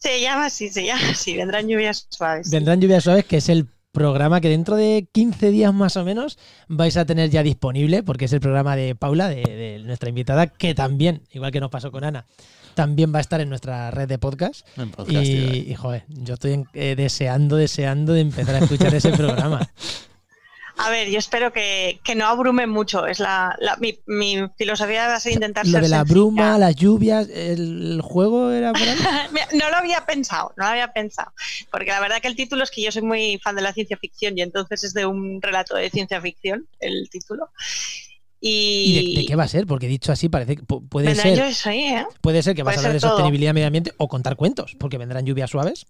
[0.00, 2.50] Se llama así, se llama así, vendrán lluvias suaves.
[2.50, 6.38] Vendrán lluvias suaves, que es el programa que dentro de 15 días más o menos
[6.68, 10.46] vais a tener ya disponible, porque es el programa de Paula, de, de nuestra invitada,
[10.46, 12.26] que también, igual que nos pasó con Ana,
[12.74, 14.66] también va a estar en nuestra red de podcast.
[14.78, 15.64] En podcast, tío, eh.
[15.66, 19.68] Y, y, joder, yo estoy eh, deseando, deseando de empezar a escuchar ese programa.
[20.78, 23.06] A ver, yo espero que, que no abrume mucho.
[23.06, 26.12] Es la, la- mi, mi filosofía va a ser intentar Lo ser de la sencilla.
[26.14, 28.96] bruma, las lluvias, el, el juego era por ahí.
[29.58, 31.30] No lo había pensado, no lo había pensado.
[31.70, 33.96] Porque la verdad que el título es que yo soy muy fan de la ciencia
[33.98, 37.50] ficción y entonces es de un relato de ciencia ficción el título.
[38.40, 39.66] ¿Y Y, de, de qué va a ser?
[39.66, 42.06] Porque dicho así parece que pu- puede vendrán ser, lluvias ahí, ¿eh?
[42.20, 43.10] puede ser que vas a hablar de todo.
[43.10, 45.86] sostenibilidad medio ambiente o contar cuentos, porque vendrán lluvias suaves.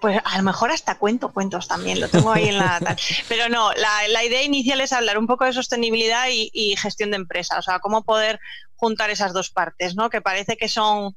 [0.00, 2.80] Pues a lo mejor hasta cuento cuentos también, lo tengo ahí en la...
[2.80, 2.96] tal.
[3.28, 7.10] Pero no, la, la idea inicial es hablar un poco de sostenibilidad y, y gestión
[7.10, 8.38] de empresa, o sea, cómo poder
[8.76, 10.10] juntar esas dos partes, ¿no?
[10.10, 11.16] Que parece que son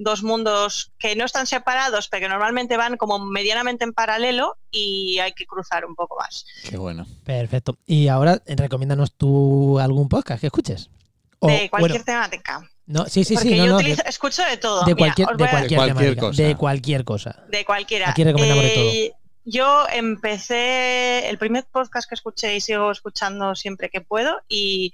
[0.00, 5.18] dos mundos que no están separados, pero que normalmente van como medianamente en paralelo y
[5.18, 6.46] hay que cruzar un poco más.
[6.68, 7.06] Qué bueno.
[7.24, 7.78] Perfecto.
[7.86, 10.90] Y ahora, eh, recomiéndanos tú algún podcast que escuches.
[11.38, 12.70] O, de cualquier bueno, temática.
[12.90, 14.80] No, sí, sí, Porque sí, no, yo no, utilizo- de, escucho de todo.
[14.84, 16.42] de Mira, cualquier, de cualquier, cualquier temática, cosa.
[16.42, 17.44] de cualquier cosa.
[17.48, 18.10] De cualquiera.
[18.10, 19.12] Aquí recomendamos de Eh,
[19.44, 24.92] Yo empecé el primer podcast que escuché y sigo escuchando siempre que puedo y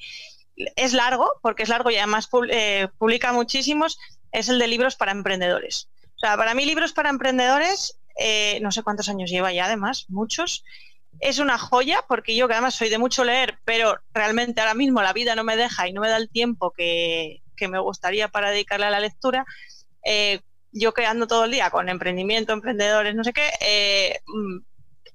[0.77, 3.99] es largo, porque es largo y además eh, publica muchísimos,
[4.33, 5.89] es el de libros para emprendedores.
[6.15, 10.07] O sea, para mí libros para emprendedores, eh, no sé cuántos años lleva ya además,
[10.09, 10.65] muchos.
[11.21, 15.03] Es una joya porque yo que además soy de mucho leer, pero realmente ahora mismo
[15.03, 18.29] la vida no me deja y no me da el tiempo que, que me gustaría
[18.29, 19.45] para dedicarle a la lectura.
[20.05, 20.41] Eh,
[20.73, 24.59] yo que ando todo el día con emprendimiento, emprendedores, no sé qué, eh, mm,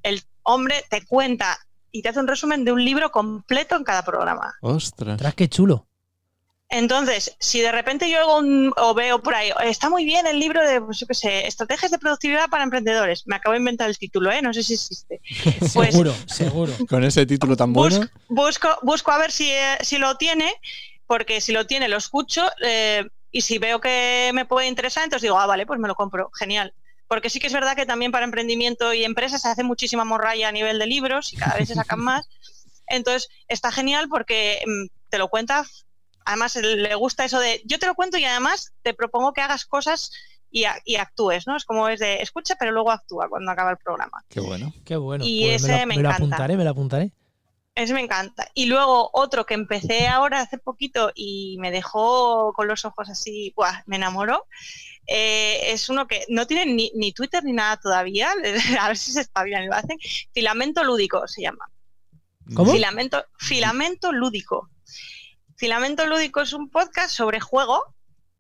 [0.04, 1.58] el hombre te cuenta
[1.92, 4.54] y te hace un resumen de un libro completo en cada programa.
[4.62, 5.14] Ostras.
[5.16, 5.88] Ostras, qué chulo.
[6.74, 10.40] Entonces, si de repente yo oigo un- o veo por ahí, está muy bien el
[10.40, 13.24] libro de, pues yo qué sé, estrategias de productividad para emprendedores.
[13.28, 14.42] Me acabo de inventar el título, ¿eh?
[14.42, 15.20] No sé si existe.
[15.74, 16.74] Pues- seguro, seguro.
[16.90, 17.98] Con ese título tan bueno.
[18.00, 20.50] Bus- busco, busco a ver si, eh, si lo tiene,
[21.12, 25.24] porque si lo tiene lo escucho eh, y si veo que me puede interesar, entonces
[25.24, 26.74] digo, ah, vale, pues me lo compro, genial.
[27.10, 30.48] Porque sí que es verdad que también para emprendimiento y empresas se hace muchísima morralla
[30.48, 32.30] a nivel de libros y cada vez se sacan más.
[32.88, 35.66] Entonces está genial porque mm, te lo cuenta,
[36.24, 39.66] además le gusta eso de, yo te lo cuento y además te propongo que hagas
[39.66, 40.12] cosas
[40.50, 41.58] y, a- y actúes, ¿no?
[41.58, 44.24] Es como es de, escucha, pero luego actúa cuando acaba el programa.
[44.30, 44.74] Qué bueno.
[44.86, 45.26] Qué bueno.
[45.28, 46.16] Y Pues ese lo, me lo encanta.
[46.16, 47.12] apuntaré, me lo apuntaré.
[47.74, 48.50] Ese me encanta.
[48.54, 53.54] Y luego otro que empecé ahora hace poquito y me dejó con los ojos así,
[53.56, 53.84] ¡buah!
[53.86, 54.46] me enamoró.
[55.08, 58.32] eh, es uno que no tiene ni, ni Twitter ni nada todavía.
[58.80, 59.98] A ver si se espabilan y lo hacen.
[60.34, 61.70] Filamento lúdico se llama.
[62.56, 62.72] ¿Cómo?
[62.74, 64.70] Filamento, filamento lúdico.
[65.56, 67.84] Filamento lúdico es un podcast sobre juego.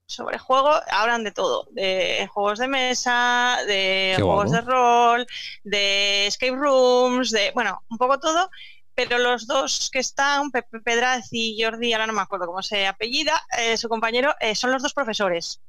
[0.08, 4.66] Sobre juego, hablan de todo, de juegos de mesa, de Qué juegos guapo.
[4.66, 5.28] de rol,
[5.64, 8.49] de escape rooms, de, bueno, un poco todo,
[8.95, 12.88] pero los dos que están, Pepe Pedraz y Jordi, ahora no me acuerdo cómo se
[12.88, 15.61] apellida, eh, su compañero, eh, son los dos profesores.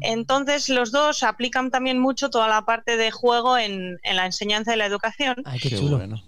[0.00, 4.72] Entonces los dos aplican también mucho toda la parte de juego en, en la enseñanza
[4.72, 5.36] y la educación.
[5.44, 5.96] Ay, qué, qué chulo.
[5.96, 6.22] bueno.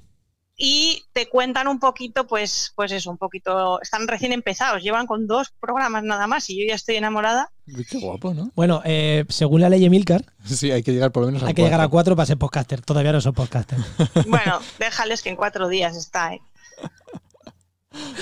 [0.60, 5.28] Y te cuentan un poquito, pues, pues eso, un poquito, están recién empezados, llevan con
[5.28, 7.52] dos programas nada más y yo ya estoy enamorada.
[7.68, 8.50] Uy, qué guapo, ¿no?
[8.56, 11.54] Bueno, eh, según la ley Emilcar, Sí, hay que llegar por lo menos a hay
[11.54, 12.80] que llegar a cuatro para ser podcaster.
[12.80, 13.78] Todavía no son podcaster.
[14.26, 16.40] Bueno, déjales que en cuatro días está, ¿eh?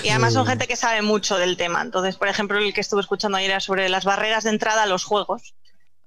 [0.03, 1.81] Y además son gente que sabe mucho del tema.
[1.81, 4.85] Entonces, por ejemplo, el que estuve escuchando ayer era sobre las barreras de entrada a
[4.85, 5.55] los juegos.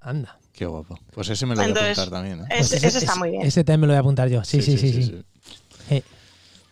[0.01, 0.39] Anda.
[0.52, 0.98] Qué guapo.
[1.12, 2.47] Pues ese me lo voy a Entonces, apuntar también, ¿eh?
[2.51, 3.43] Ese, Pues ese está muy bien.
[3.43, 4.44] Ese también me lo voy a apuntar yo.
[4.44, 4.93] Sí, sí, sí.
[4.93, 5.24] sí,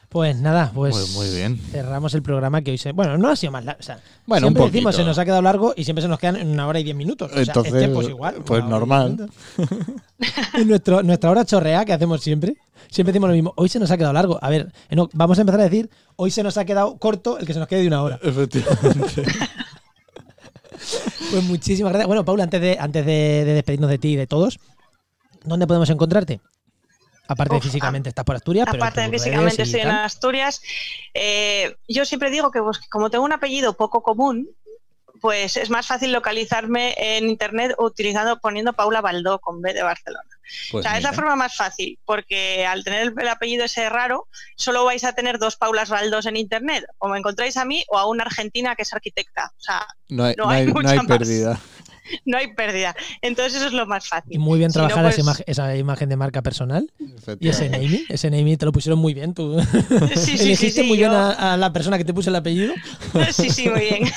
[0.08, 1.58] Pues nada, pues Muy- muy bien.
[1.70, 2.92] cerramos el programa que hoy se.
[2.92, 3.80] Bueno, no ha sido más largo.
[3.80, 5.02] O sea, Bueno, un siempre decimos poquito.
[5.02, 7.30] se nos ha quedado largo y siempre se nos quedan una hora y diez minutos.
[7.30, 8.36] O sea, Entonces, este, pues igual.
[8.44, 9.28] pues normal.
[10.60, 12.56] Y nuestro, nuestra hora chorrea que hacemos siempre.
[12.90, 13.52] Siempre decimos lo mismo.
[13.56, 14.38] Hoy se nos ha quedado largo.
[14.40, 14.72] A ver,
[15.12, 15.90] vamos a empezar a decir.
[16.16, 18.18] Hoy se nos ha quedado corto el que se nos quede de una hora.
[18.22, 19.24] Efectivamente.
[21.30, 22.06] Pues muchísimas gracias.
[22.06, 24.58] Bueno, Paula, antes de, antes de, de despedirnos de ti y de todos,
[25.44, 26.40] ¿dónde podemos encontrarte?
[27.28, 29.88] Aparte de físicamente estás por Asturias, pero Aparte de físicamente estoy en.
[29.90, 30.60] Asturias,
[31.14, 34.48] eh, yo siempre digo que pues, como tengo un apellido poco común,
[35.20, 40.28] pues es más fácil localizarme en internet utilizando poniendo Paula Baldó con B de Barcelona.
[40.70, 43.88] Pues o sea, es la forma más fácil, porque al tener el, el apellido ese
[43.90, 46.84] raro, solo vais a tener dos Paulas Baldós en internet.
[46.98, 49.52] O me encontráis a mí o a una argentina que es arquitecta.
[49.58, 51.06] O sea, No hay, no no hay hay, no mucha hay más.
[51.06, 51.60] pérdida.
[52.24, 52.94] No hay pérdida.
[53.22, 54.32] Entonces eso es lo más fácil.
[54.34, 56.90] Y muy bien Si no, trabajada esa, pues- imagen, esa imagen de marca personal.
[57.40, 59.34] Y ese naming, ese naming te lo pusieron muy bien.
[59.34, 59.60] Tú
[60.16, 62.36] Sí, sí, elegiste sí, muy bien yo- a, a la persona que te puso el
[62.36, 62.74] apellido.
[63.32, 64.02] Sí, sí, muy bien.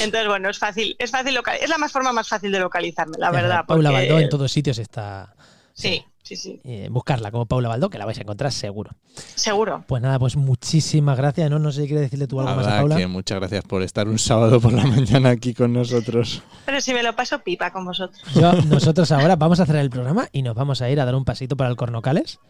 [0.00, 3.16] Entonces, bueno, es fácil, es fácil local, es la más forma más fácil de localizarme,
[3.18, 3.64] la verdad.
[3.66, 5.34] Paula porque- Baldó en todos sitios está.
[5.74, 8.90] Sí, sí, sí, Eh, buscarla como Paula Baldó, que la vais a encontrar seguro.
[9.36, 9.84] seguro.
[9.86, 11.48] Pues nada, pues muchísimas gracias.
[11.50, 12.96] No, no sé si quieres decirle tú algo más a Paula.
[12.96, 16.42] que muchas gracias por estar un sábado por la mañana aquí con nosotros.
[16.66, 18.20] Pero si me lo paso pipa con vosotros.
[18.34, 21.14] Yo- nosotros ahora vamos a cerrar el programa y nos vamos a ir a dar
[21.14, 22.40] un pasito para el Cornocales.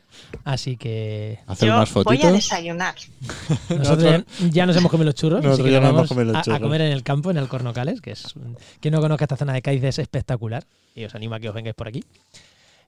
[0.44, 2.32] Así que Hacer Yo más voy a fotitos.
[2.32, 2.94] desayunar.
[3.68, 5.40] nosotros ya, ya nos hemos comido los churros.
[5.40, 6.60] así Nosotros que ya nos vamos comido los a- a, churros.
[6.60, 9.52] comer en el campo, en el Cornocales, que es un- quien no conozca esta zona
[9.52, 10.64] de Cádiz es espectacular.
[10.94, 12.04] Y os animo a que os vengáis por aquí.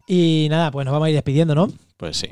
[0.06, 1.68] Y nada, pues nos vamos a ir despidiendo, ¿no?
[1.96, 2.28] Pues sí.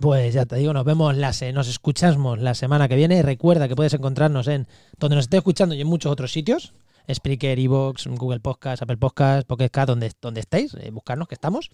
[0.00, 3.20] Pues ya te digo, nos vemos, la se- nos escuchamos la semana que viene.
[3.22, 4.66] Recuerda que puedes encontrarnos en
[4.98, 6.72] donde nos estés escuchando y en muchos otros sitios.
[7.12, 11.70] Spreaker, Evox, Google Podcast, Apple Podcast, Pocket Cast, donde, donde estéis, eh, buscarnos que estamos.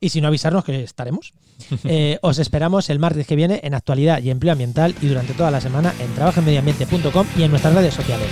[0.00, 1.32] Y si no, avisarnos que estaremos.
[1.84, 5.50] Eh, os esperamos el martes que viene en Actualidad y Empleo Ambiental y durante toda
[5.50, 8.28] la semana en trabajoenmedioambiente.com y en nuestras redes sociales.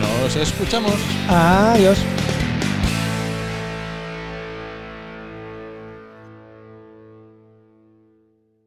[0.00, 0.92] Nos escuchamos.
[1.28, 1.98] Adiós.